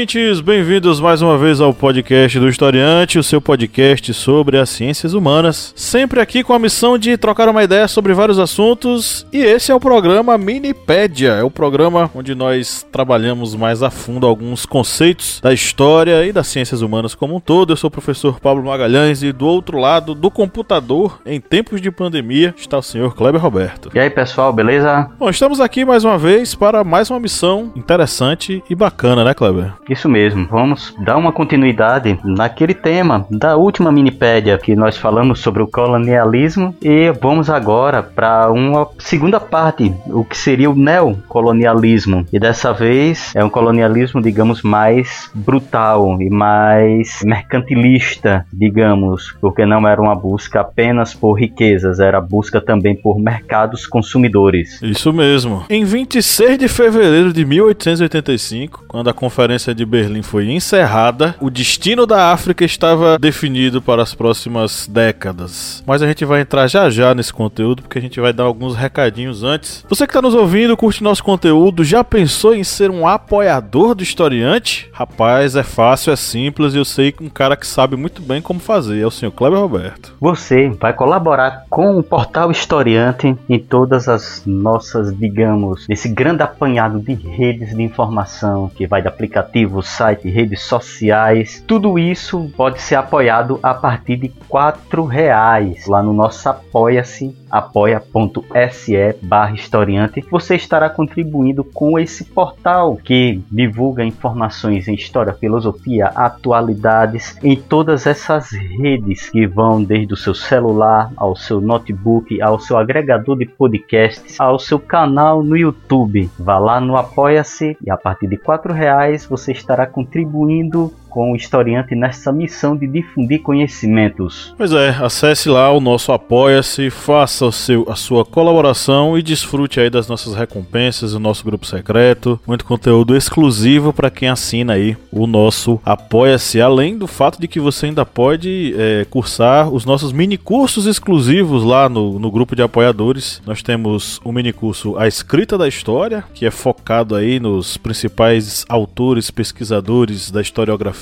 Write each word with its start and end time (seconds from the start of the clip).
Ouvintes! 0.00 0.40
Bem-vindos 0.40 0.98
mais 0.98 1.20
uma 1.20 1.36
vez 1.36 1.60
ao 1.60 1.74
podcast 1.74 2.40
do 2.40 2.48
Historiante, 2.48 3.18
o 3.18 3.22
seu 3.22 3.38
podcast 3.38 4.14
sobre 4.14 4.56
as 4.56 4.70
ciências 4.70 5.12
humanas. 5.12 5.74
Sempre 5.76 6.20
aqui 6.20 6.42
com 6.42 6.54
a 6.54 6.58
missão 6.58 6.96
de 6.96 7.18
trocar 7.18 7.50
uma 7.50 7.62
ideia 7.62 7.86
sobre 7.86 8.14
vários 8.14 8.38
assuntos. 8.38 9.26
E 9.30 9.38
esse 9.38 9.70
é 9.70 9.74
o 9.74 9.80
programa 9.80 10.38
Minipédia, 10.38 11.32
é 11.32 11.42
o 11.42 11.50
programa 11.50 12.10
onde 12.14 12.34
nós 12.34 12.86
trabalhamos 12.90 13.54
mais 13.54 13.82
a 13.82 13.90
fundo 13.90 14.26
alguns 14.26 14.64
conceitos 14.64 15.38
da 15.42 15.52
história 15.52 16.24
e 16.24 16.32
das 16.32 16.46
ciências 16.46 16.80
humanas 16.80 17.14
como 17.14 17.36
um 17.36 17.40
todo. 17.40 17.74
Eu 17.74 17.76
sou 17.76 17.88
o 17.88 17.90
professor 17.90 18.40
Pablo 18.40 18.64
Magalhães 18.64 19.22
e 19.22 19.32
do 19.32 19.46
outro 19.46 19.78
lado 19.78 20.14
do 20.14 20.30
computador, 20.30 21.20
em 21.26 21.38
tempos 21.42 21.78
de 21.78 21.90
pandemia, 21.90 22.54
está 22.56 22.78
o 22.78 22.82
senhor 22.82 23.14
Kleber 23.14 23.40
Roberto. 23.40 23.90
E 23.94 23.98
aí, 23.98 24.08
pessoal, 24.08 24.50
beleza? 24.50 25.10
Bom, 25.18 25.28
estamos 25.28 25.60
aqui 25.60 25.84
mais 25.84 26.04
uma 26.04 26.16
vez 26.16 26.54
para 26.54 26.82
mais 26.82 27.10
uma 27.10 27.20
missão 27.20 27.70
interessante 27.76 28.64
e 28.70 28.74
bacana, 28.74 29.22
né, 29.22 29.34
Kleber? 29.34 29.74
Isso 29.90 30.08
mesmo, 30.08 30.46
vamos 30.48 30.94
dar 31.00 31.16
uma 31.16 31.32
continuidade 31.32 32.16
naquele 32.22 32.74
tema 32.74 33.26
da 33.28 33.56
última 33.56 33.90
minipédia 33.90 34.56
que 34.56 34.76
nós 34.76 34.96
falamos 34.96 35.40
sobre 35.40 35.64
o 35.64 35.66
colonialismo 35.66 36.72
e 36.80 37.10
vamos 37.20 37.50
agora 37.50 38.00
para 38.00 38.52
uma 38.52 38.86
segunda 39.00 39.40
parte, 39.40 39.92
o 40.06 40.24
que 40.24 40.38
seria 40.38 40.70
o 40.70 40.76
neocolonialismo. 40.76 42.24
E 42.32 42.38
dessa 42.38 42.72
vez 42.72 43.34
é 43.34 43.42
um 43.42 43.50
colonialismo, 43.50 44.22
digamos, 44.22 44.62
mais 44.62 45.28
brutal 45.34 46.22
e 46.22 46.30
mais 46.30 47.18
mercantilista, 47.24 48.46
digamos, 48.52 49.34
porque 49.40 49.66
não 49.66 49.88
era 49.88 50.00
uma 50.00 50.14
busca 50.14 50.60
apenas 50.60 51.14
por 51.14 51.32
riquezas, 51.32 51.98
era 51.98 52.20
busca 52.20 52.60
também 52.60 52.94
por 52.94 53.18
mercados 53.18 53.88
consumidores. 53.88 54.80
Isso 54.82 55.12
mesmo. 55.12 55.64
Em 55.68 55.84
26 55.84 56.58
de 56.58 56.68
fevereiro 56.68 57.32
de 57.32 57.44
1885, 57.44 58.84
quando 58.86 59.10
a 59.10 59.12
Conferência 59.12 59.79
de 59.80 59.86
Berlim 59.86 60.20
foi 60.20 60.50
encerrada, 60.50 61.34
o 61.40 61.48
destino 61.48 62.04
da 62.04 62.32
África 62.32 62.66
estava 62.66 63.18
definido 63.18 63.80
para 63.80 64.02
as 64.02 64.14
próximas 64.14 64.86
décadas. 64.86 65.82
Mas 65.86 66.02
a 66.02 66.06
gente 66.06 66.22
vai 66.26 66.42
entrar 66.42 66.66
já 66.66 66.90
já 66.90 67.14
nesse 67.14 67.32
conteúdo, 67.32 67.82
porque 67.82 67.98
a 67.98 68.02
gente 68.02 68.20
vai 68.20 68.30
dar 68.30 68.44
alguns 68.44 68.76
recadinhos 68.76 69.42
antes. 69.42 69.84
Você 69.88 70.06
que 70.06 70.10
está 70.10 70.20
nos 70.20 70.34
ouvindo, 70.34 70.76
curte 70.76 71.02
nosso 71.02 71.24
conteúdo, 71.24 71.82
já 71.82 72.04
pensou 72.04 72.54
em 72.54 72.62
ser 72.62 72.90
um 72.90 73.08
apoiador 73.08 73.94
do 73.94 74.02
historiante? 74.02 74.90
Rapaz, 74.92 75.56
é 75.56 75.62
fácil, 75.62 76.12
é 76.12 76.16
simples 76.16 76.74
e 76.74 76.76
eu 76.76 76.84
sei 76.84 77.10
que 77.10 77.24
um 77.24 77.30
cara 77.30 77.56
que 77.56 77.66
sabe 77.66 77.96
muito 77.96 78.20
bem 78.20 78.42
como 78.42 78.60
fazer 78.60 79.00
é 79.00 79.06
o 79.06 79.10
senhor 79.10 79.32
Kleber 79.32 79.60
Roberto. 79.60 80.14
Você 80.20 80.68
vai 80.78 80.92
colaborar 80.92 81.64
com 81.70 81.96
o 81.96 82.02
portal 82.02 82.50
Historiante 82.50 83.34
em 83.48 83.58
todas 83.58 84.08
as 84.08 84.42
nossas, 84.44 85.16
digamos, 85.16 85.86
esse 85.88 86.08
grande 86.08 86.42
apanhado 86.42 87.00
de 87.00 87.14
redes 87.14 87.74
de 87.74 87.82
informação 87.82 88.68
que 88.68 88.86
vai 88.86 89.00
de 89.00 89.08
aplicativo, 89.08 89.69
site, 89.82 90.28
redes 90.28 90.62
sociais. 90.62 91.62
Tudo 91.66 91.98
isso 91.98 92.50
pode 92.56 92.80
ser 92.82 92.96
apoiado 92.96 93.60
a 93.62 93.72
partir 93.72 94.16
de 94.16 94.28
quatro 94.48 95.04
reais 95.04 95.86
lá 95.86 96.02
no 96.02 96.12
nosso 96.12 96.48
apoia-se 96.48 97.36
apoia.se 97.50 99.16
barra 99.22 99.54
historiante, 99.54 100.24
você 100.30 100.54
estará 100.54 100.88
contribuindo 100.88 101.64
com 101.64 101.98
esse 101.98 102.24
portal 102.24 102.96
que 102.96 103.42
divulga 103.50 104.04
informações 104.04 104.88
em 104.88 104.94
história, 104.94 105.34
filosofia, 105.34 106.06
atualidades, 106.14 107.36
em 107.42 107.56
todas 107.56 108.06
essas 108.06 108.50
redes 108.52 109.28
que 109.30 109.46
vão 109.46 109.82
desde 109.82 110.14
o 110.14 110.16
seu 110.16 110.34
celular 110.34 111.10
ao 111.16 111.34
seu 111.34 111.60
notebook, 111.60 112.40
ao 112.40 112.58
seu 112.60 112.78
agregador 112.78 113.36
de 113.36 113.46
podcasts, 113.46 114.38
ao 114.38 114.58
seu 114.58 114.78
canal 114.78 115.42
no 115.42 115.56
YouTube. 115.56 116.30
Vá 116.38 116.58
lá 116.58 116.80
no 116.80 116.96
Apoia-se 116.96 117.76
e 117.84 117.90
a 117.90 117.96
partir 117.96 118.26
de 118.26 118.36
quatro 118.36 118.72
reais 118.72 119.26
você 119.26 119.52
estará 119.52 119.86
contribuindo 119.86 120.92
com 121.10 121.32
o 121.32 121.36
historiante 121.36 121.94
nessa 121.94 122.32
missão 122.32 122.76
de 122.76 122.86
difundir 122.86 123.42
conhecimentos. 123.42 124.54
Pois 124.56 124.72
é, 124.72 124.90
acesse 124.90 125.48
lá 125.48 125.70
o 125.70 125.80
nosso 125.80 126.12
Apoia-se, 126.12 126.88
faça 126.88 127.44
o 127.44 127.52
seu, 127.52 127.84
a 127.90 127.96
sua 127.96 128.24
colaboração 128.24 129.18
e 129.18 129.22
desfrute 129.22 129.80
aí 129.80 129.90
das 129.90 130.08
nossas 130.08 130.34
recompensas, 130.34 131.12
o 131.12 131.18
nosso 131.18 131.44
grupo 131.44 131.66
secreto, 131.66 132.40
muito 132.46 132.64
conteúdo 132.64 133.16
exclusivo 133.16 133.92
para 133.92 134.10
quem 134.10 134.28
assina 134.28 134.74
aí 134.74 134.96
o 135.10 135.26
nosso 135.26 135.80
Apoia-se, 135.84 136.60
além 136.60 136.96
do 136.96 137.06
fato 137.06 137.40
de 137.40 137.48
que 137.48 137.58
você 137.58 137.86
ainda 137.86 138.06
pode 138.06 138.74
é, 138.78 139.04
cursar 139.10 139.68
os 139.68 139.84
nossos 139.84 140.12
mini 140.12 140.38
cursos 140.38 140.86
exclusivos 140.86 141.64
lá 141.64 141.88
no, 141.88 142.18
no 142.18 142.30
grupo 142.30 142.54
de 142.54 142.62
apoiadores. 142.62 143.42
Nós 143.44 143.62
temos 143.62 144.20
o 144.24 144.32
mini 144.32 144.52
curso 144.52 144.96
A 144.96 145.08
Escrita 145.08 145.58
da 145.58 145.66
História, 145.66 146.22
que 146.32 146.46
é 146.46 146.50
focado 146.50 147.16
aí 147.16 147.40
nos 147.40 147.76
principais 147.76 148.64
autores, 148.68 149.30
pesquisadores 149.30 150.30
da 150.30 150.40
historiografia 150.40 150.99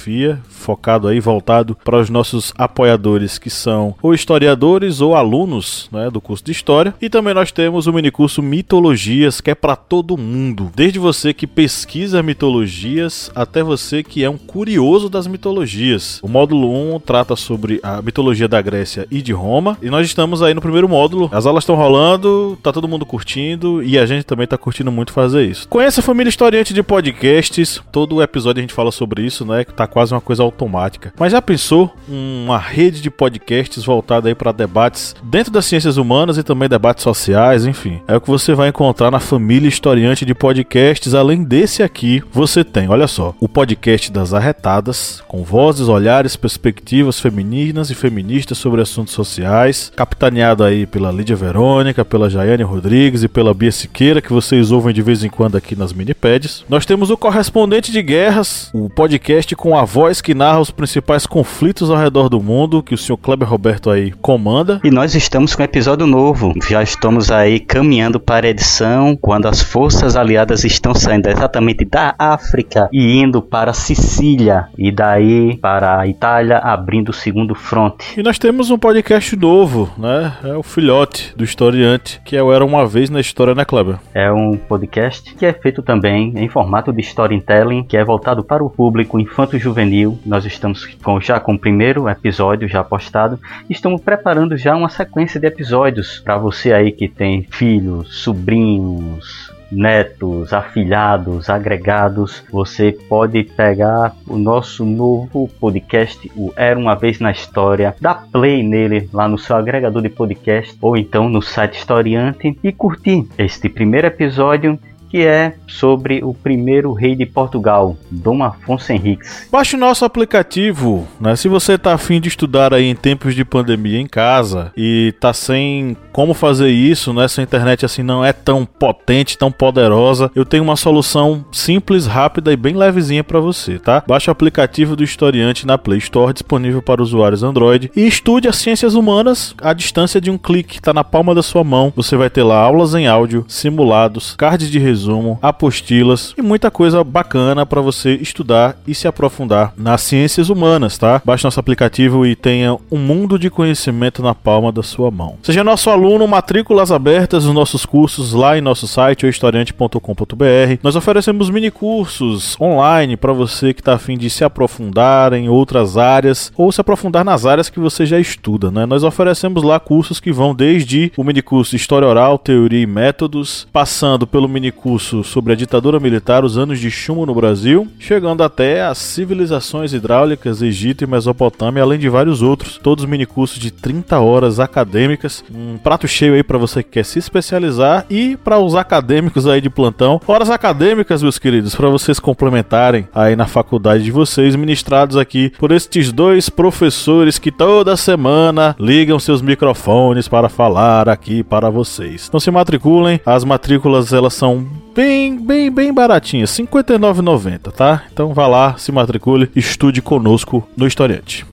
focado 0.48 1.08
aí, 1.08 1.20
voltado 1.20 1.76
para 1.84 1.98
os 1.98 2.10
nossos 2.10 2.52
apoiadores 2.56 3.38
que 3.38 3.50
são 3.50 3.94
ou 4.02 4.14
historiadores 4.14 5.00
ou 5.00 5.14
alunos 5.14 5.88
né, 5.92 6.10
do 6.10 6.20
curso 6.20 6.44
de 6.44 6.52
História. 6.52 6.94
E 7.00 7.08
também 7.08 7.34
nós 7.34 7.50
temos 7.52 7.86
o 7.86 7.92
minicurso 7.92 8.42
Mitologias, 8.42 9.40
que 9.40 9.50
é 9.50 9.54
para 9.54 9.76
todo 9.76 10.16
mundo. 10.16 10.70
Desde 10.74 10.98
você 10.98 11.32
que 11.32 11.46
pesquisa 11.46 12.22
mitologias 12.22 13.30
até 13.34 13.62
você 13.62 14.02
que 14.02 14.22
é 14.22 14.30
um 14.30 14.38
curioso 14.38 15.08
das 15.08 15.26
mitologias. 15.26 16.20
O 16.22 16.28
módulo 16.28 16.94
1 16.94 17.00
trata 17.00 17.34
sobre 17.36 17.80
a 17.82 18.00
mitologia 18.02 18.48
da 18.48 18.60
Grécia 18.60 19.06
e 19.10 19.22
de 19.22 19.32
Roma. 19.32 19.78
E 19.82 19.90
nós 19.90 20.06
estamos 20.06 20.42
aí 20.42 20.54
no 20.54 20.60
primeiro 20.60 20.88
módulo. 20.88 21.28
As 21.32 21.46
aulas 21.46 21.62
estão 21.62 21.74
rolando, 21.74 22.58
tá 22.62 22.72
todo 22.72 22.88
mundo 22.88 23.06
curtindo 23.06 23.82
e 23.82 23.98
a 23.98 24.06
gente 24.06 24.24
também 24.24 24.46
tá 24.46 24.56
curtindo 24.56 24.92
muito 24.92 25.12
fazer 25.12 25.44
isso. 25.44 25.68
Conheça 25.68 26.00
a 26.00 26.04
família 26.04 26.28
historiante 26.28 26.74
de 26.74 26.82
podcasts. 26.82 27.82
Todo 27.90 28.22
episódio 28.22 28.60
a 28.60 28.62
gente 28.62 28.74
fala 28.74 28.92
sobre 28.92 29.22
isso, 29.24 29.44
né? 29.44 29.64
Que 29.64 29.72
tá 29.72 29.86
quase 29.88 30.14
uma 30.14 30.20
coisa 30.20 30.42
automática. 30.42 31.12
Mas 31.18 31.32
já 31.32 31.42
pensou 31.42 31.92
uma 32.08 32.58
rede 32.58 33.00
de 33.00 33.10
podcasts 33.10 33.84
voltada 33.84 34.28
aí 34.28 34.34
para 34.34 34.52
debates 34.52 35.14
dentro 35.22 35.52
das 35.52 35.66
ciências 35.66 35.96
humanas 35.96 36.38
e 36.38 36.42
também 36.42 36.68
debates 36.68 37.02
sociais, 37.02 37.66
enfim. 37.66 38.00
É 38.06 38.16
o 38.16 38.20
que 38.20 38.28
você 38.28 38.54
vai 38.54 38.68
encontrar 38.68 39.10
na 39.10 39.20
família 39.20 39.68
historiante 39.68 40.24
de 40.24 40.34
podcasts. 40.34 41.14
Além 41.14 41.42
desse 41.42 41.82
aqui, 41.82 42.22
você 42.32 42.62
tem, 42.62 42.88
olha 42.88 43.06
só, 43.06 43.34
o 43.40 43.48
podcast 43.48 44.12
das 44.12 44.32
arretadas, 44.32 45.22
com 45.26 45.42
vozes, 45.42 45.88
olhares, 45.88 46.36
perspectivas 46.36 47.20
femininas 47.20 47.90
e 47.90 47.94
feministas 47.94 48.58
sobre 48.58 48.80
assuntos 48.80 49.14
sociais, 49.14 49.92
capitaneado 49.94 50.62
aí 50.64 50.86
pela 50.86 51.10
Lídia 51.10 51.36
Verônica, 51.36 52.04
pela 52.04 52.30
Jaiane 52.30 52.62
Rodrigues 52.62 53.22
e 53.22 53.28
pela 53.28 53.54
Bia 53.54 53.72
Siqueira, 53.72 54.20
que 54.20 54.32
vocês 54.32 54.70
ouvem 54.70 54.94
de 54.94 55.02
vez 55.02 55.24
em 55.24 55.28
quando 55.28 55.56
aqui 55.56 55.74
nas 55.76 55.92
minipads. 55.92 56.64
Nós 56.68 56.86
temos 56.86 57.10
o 57.10 57.16
correspondente 57.16 57.92
de 57.92 58.02
guerras, 58.02 58.70
o 58.72 58.88
podcast 58.88 59.54
com 59.56 59.76
a 59.78 59.84
voz 59.84 60.20
que 60.20 60.34
narra 60.34 60.58
os 60.58 60.72
principais 60.72 61.24
conflitos 61.24 61.88
ao 61.88 61.96
redor 61.96 62.28
do 62.28 62.40
mundo, 62.40 62.82
que 62.82 62.94
o 62.94 62.98
senhor 62.98 63.16
Kleber 63.16 63.48
Roberto 63.48 63.90
aí 63.90 64.10
comanda. 64.10 64.80
E 64.82 64.90
nós 64.90 65.14
estamos 65.14 65.54
com 65.54 65.62
um 65.62 65.64
episódio 65.64 66.04
novo. 66.04 66.52
Já 66.68 66.82
estamos 66.82 67.30
aí 67.30 67.60
caminhando 67.60 68.18
para 68.18 68.46
a 68.46 68.50
edição 68.50 69.16
quando 69.16 69.46
as 69.46 69.62
forças 69.62 70.16
aliadas 70.16 70.64
estão 70.64 70.92
saindo 70.94 71.28
exatamente 71.28 71.84
da 71.84 72.12
África 72.18 72.88
e 72.92 73.20
indo 73.20 73.40
para 73.40 73.72
Sicília 73.72 74.66
e 74.76 74.90
daí 74.90 75.56
para 75.58 76.00
a 76.00 76.08
Itália 76.08 76.58
abrindo 76.58 77.10
o 77.10 77.14
segundo 77.14 77.54
fronte. 77.54 78.18
E 78.18 78.22
nós 78.22 78.36
temos 78.36 78.70
um 78.70 78.78
podcast 78.78 79.36
novo, 79.36 79.88
né? 79.96 80.32
É 80.42 80.56
o 80.56 80.62
filhote 80.64 81.32
do 81.36 81.44
historiante, 81.44 82.20
que 82.24 82.36
é 82.36 82.42
o 82.42 82.52
Era 82.52 82.64
Uma 82.64 82.84
Vez 82.84 83.10
na 83.10 83.20
História, 83.20 83.54
né, 83.54 83.64
Kleber? 83.64 83.98
É 84.12 84.32
um 84.32 84.56
podcast 84.56 85.36
que 85.36 85.46
é 85.46 85.52
feito 85.52 85.82
também 85.82 86.32
em 86.34 86.48
formato 86.48 86.92
de 86.92 87.00
storytelling, 87.00 87.84
que 87.84 87.96
é 87.96 88.04
voltado 88.04 88.42
para 88.42 88.64
o 88.64 88.68
público 88.68 89.20
infanto 89.20 89.56
juvenil. 89.68 90.18
Nós 90.24 90.44
estamos 90.46 90.86
com, 91.02 91.20
já 91.20 91.38
com 91.38 91.54
o 91.54 91.58
primeiro 91.58 92.08
episódio 92.08 92.66
já 92.66 92.82
postado. 92.82 93.38
Estamos 93.68 94.00
preparando 94.00 94.56
já 94.56 94.74
uma 94.74 94.88
sequência 94.88 95.38
de 95.38 95.46
episódios 95.46 96.20
para 96.20 96.38
você 96.38 96.72
aí 96.72 96.90
que 96.90 97.06
tem 97.06 97.46
filhos, 97.50 98.22
sobrinhos, 98.22 99.52
netos, 99.70 100.54
afilhados, 100.54 101.50
agregados, 101.50 102.42
você 102.50 102.90
pode 102.90 103.44
pegar 103.44 104.14
o 104.26 104.38
nosso 104.38 104.84
novo 104.86 105.46
podcast, 105.60 106.30
o 106.34 106.50
Era 106.56 106.78
uma 106.78 106.94
vez 106.94 107.20
na 107.20 107.30
História, 107.30 107.94
dar 108.00 108.26
play 108.32 108.62
nele 108.62 109.10
lá 109.12 109.28
no 109.28 109.36
seu 109.36 109.56
agregador 109.56 110.00
de 110.00 110.08
podcast 110.08 110.74
ou 110.80 110.96
então 110.96 111.28
no 111.28 111.42
site 111.42 111.74
Historiante 111.74 112.58
e 112.64 112.72
curtir 112.72 113.26
este 113.36 113.68
primeiro 113.68 114.06
episódio 114.06 114.78
que 115.08 115.24
é 115.24 115.54
sobre 115.66 116.22
o 116.22 116.34
primeiro 116.34 116.92
rei 116.92 117.16
de 117.16 117.24
Portugal, 117.26 117.96
Dom 118.10 118.42
Afonso 118.42 118.92
Henriques. 118.92 119.48
Baixe 119.50 119.76
o 119.76 119.78
nosso 119.78 120.04
aplicativo, 120.04 121.06
né? 121.20 121.34
Se 121.34 121.48
você 121.48 121.74
está 121.74 121.94
afim 121.94 122.20
de 122.20 122.28
estudar 122.28 122.74
aí 122.74 122.84
em 122.84 122.94
tempos 122.94 123.34
de 123.34 123.44
pandemia 123.44 123.98
em 123.98 124.06
casa 124.06 124.72
e 124.76 125.14
tá 125.18 125.32
sem 125.32 125.96
como 126.12 126.34
fazer 126.34 126.68
isso, 126.68 127.12
né? 127.12 127.26
Sua 127.28 127.42
internet 127.42 127.84
assim 127.84 128.02
não 128.02 128.24
é 128.24 128.32
tão 128.32 128.66
potente, 128.66 129.38
tão 129.38 129.50
poderosa, 129.50 130.30
eu 130.34 130.44
tenho 130.44 130.62
uma 130.62 130.76
solução 130.76 131.44
simples, 131.52 132.06
rápida 132.06 132.52
e 132.52 132.56
bem 132.56 132.76
levezinha 132.76 133.24
para 133.24 133.40
você, 133.40 133.78
tá? 133.78 134.02
Baixe 134.06 134.28
o 134.28 134.32
aplicativo 134.32 134.94
do 134.94 135.04
Historiante 135.04 135.66
na 135.66 135.78
Play 135.78 135.98
Store, 135.98 136.32
disponível 136.32 136.82
para 136.82 137.02
usuários 137.02 137.42
Android, 137.42 137.90
e 137.96 138.06
estude 138.06 138.48
as 138.48 138.56
ciências 138.56 138.94
humanas 138.94 139.54
à 139.62 139.72
distância 139.72 140.20
de 140.20 140.30
um 140.30 140.38
clique, 140.38 140.80
tá 140.80 140.92
na 140.92 141.04
palma 141.04 141.34
da 141.34 141.42
sua 141.42 141.64
mão. 141.64 141.92
Você 141.96 142.16
vai 142.16 142.28
ter 142.28 142.42
lá 142.42 142.58
aulas 142.58 142.94
em 142.94 143.06
áudio, 143.06 143.44
simulados, 143.48 144.34
cards 144.36 144.70
de 144.70 144.78
resumo 144.78 144.97
resumo, 144.98 145.38
apostilas 145.40 146.34
e 146.36 146.42
muita 146.42 146.70
coisa 146.70 147.04
bacana 147.04 147.64
para 147.64 147.80
você 147.80 148.14
estudar 148.14 148.76
e 148.86 148.94
se 148.94 149.06
aprofundar 149.06 149.72
nas 149.76 150.02
ciências 150.02 150.50
humanas, 150.50 150.98
tá? 150.98 151.22
Baixe 151.24 151.44
nosso 151.44 151.60
aplicativo 151.60 152.26
e 152.26 152.34
tenha 152.34 152.76
um 152.90 152.98
mundo 152.98 153.38
de 153.38 153.48
conhecimento 153.48 154.22
na 154.22 154.34
palma 154.34 154.72
da 154.72 154.82
sua 154.82 155.10
mão. 155.10 155.36
Seja 155.42 155.62
nosso 155.62 155.88
aluno, 155.88 156.26
matrículas 156.26 156.90
abertas 156.90 157.44
nos 157.44 157.54
nossos 157.54 157.86
cursos 157.86 158.32
lá 158.32 158.58
em 158.58 158.60
nosso 158.60 158.88
site, 158.88 159.26
historiante.com.br. 159.26 160.78
Nós 160.82 160.96
oferecemos 160.96 161.48
mini 161.48 161.70
cursos 161.70 162.60
online 162.60 163.16
para 163.16 163.32
você 163.32 163.72
que 163.72 163.80
está 163.80 163.94
afim 163.94 164.18
de 164.18 164.28
se 164.28 164.42
aprofundar 164.42 165.32
em 165.32 165.48
outras 165.48 165.96
áreas 165.96 166.52
ou 166.56 166.72
se 166.72 166.80
aprofundar 166.80 167.24
nas 167.24 167.46
áreas 167.46 167.70
que 167.70 167.78
você 167.78 168.04
já 168.04 168.18
estuda, 168.18 168.70
né? 168.70 168.84
Nós 168.84 169.04
oferecemos 169.04 169.62
lá 169.62 169.78
cursos 169.78 170.18
que 170.18 170.32
vão 170.32 170.54
desde 170.54 171.12
o 171.16 171.22
mini 171.22 171.42
curso 171.42 171.76
História 171.76 172.08
Oral, 172.08 172.38
Teoria 172.38 172.80
e 172.80 172.86
Métodos, 172.86 173.68
passando 173.72 174.26
pelo 174.26 174.48
mini 174.48 174.72
curso 174.72 174.87
sobre 174.96 175.52
a 175.52 175.56
ditadura 175.56 175.98
militar, 175.98 176.44
os 176.44 176.56
anos 176.56 176.78
de 176.78 176.88
chumbo 176.88 177.26
no 177.26 177.34
Brasil, 177.34 177.88
chegando 177.98 178.44
até 178.44 178.84
as 178.84 178.98
civilizações 178.98 179.92
hidráulicas, 179.92 180.62
Egito 180.62 181.02
e 181.02 181.06
Mesopotâmia, 181.06 181.82
além 181.82 181.98
de 181.98 182.08
vários 182.08 182.42
outros, 182.42 182.78
todos 182.80 183.04
minicursos 183.04 183.58
de 183.58 183.72
30 183.72 184.20
horas 184.20 184.60
acadêmicas, 184.60 185.42
um 185.52 185.76
prato 185.78 186.06
cheio 186.06 186.34
aí 186.34 186.44
para 186.44 186.58
você 186.58 186.80
que 186.82 186.90
quer 186.90 187.04
se 187.04 187.18
especializar 187.18 188.06
e 188.08 188.36
para 188.36 188.60
os 188.60 188.76
acadêmicos 188.76 189.48
aí 189.48 189.60
de 189.60 189.68
plantão, 189.68 190.20
horas 190.28 190.50
acadêmicas, 190.50 191.22
meus 191.22 191.38
queridos, 191.38 191.74
para 191.74 191.88
vocês 191.88 192.20
complementarem 192.20 193.08
aí 193.12 193.34
na 193.34 193.46
faculdade 193.46 194.04
de 194.04 194.12
vocês, 194.12 194.54
ministrados 194.54 195.16
aqui 195.16 195.52
por 195.58 195.72
estes 195.72 196.12
dois 196.12 196.48
professores 196.48 197.38
que 197.38 197.50
toda 197.50 197.96
semana 197.96 198.76
ligam 198.78 199.18
seus 199.18 199.42
microfones 199.42 200.28
para 200.28 200.48
falar 200.48 201.08
aqui 201.08 201.42
para 201.42 201.70
vocês. 201.70 202.26
Então 202.28 202.38
se 202.38 202.50
matriculem, 202.50 203.20
as 203.24 203.42
matrículas 203.42 204.12
elas 204.12 204.34
são 204.34 204.66
bem, 204.94 205.38
bem, 205.38 205.70
bem 205.70 205.92
baratinha, 205.92 206.44
R$ 206.44 206.50
59,90, 206.50 207.72
tá? 207.72 208.04
Então 208.12 208.34
vá 208.34 208.46
lá, 208.46 208.76
se 208.76 208.92
matricule, 208.92 209.50
estude 209.54 210.02
conosco 210.02 210.66
no 210.76 210.86
Historiante. 210.86 211.46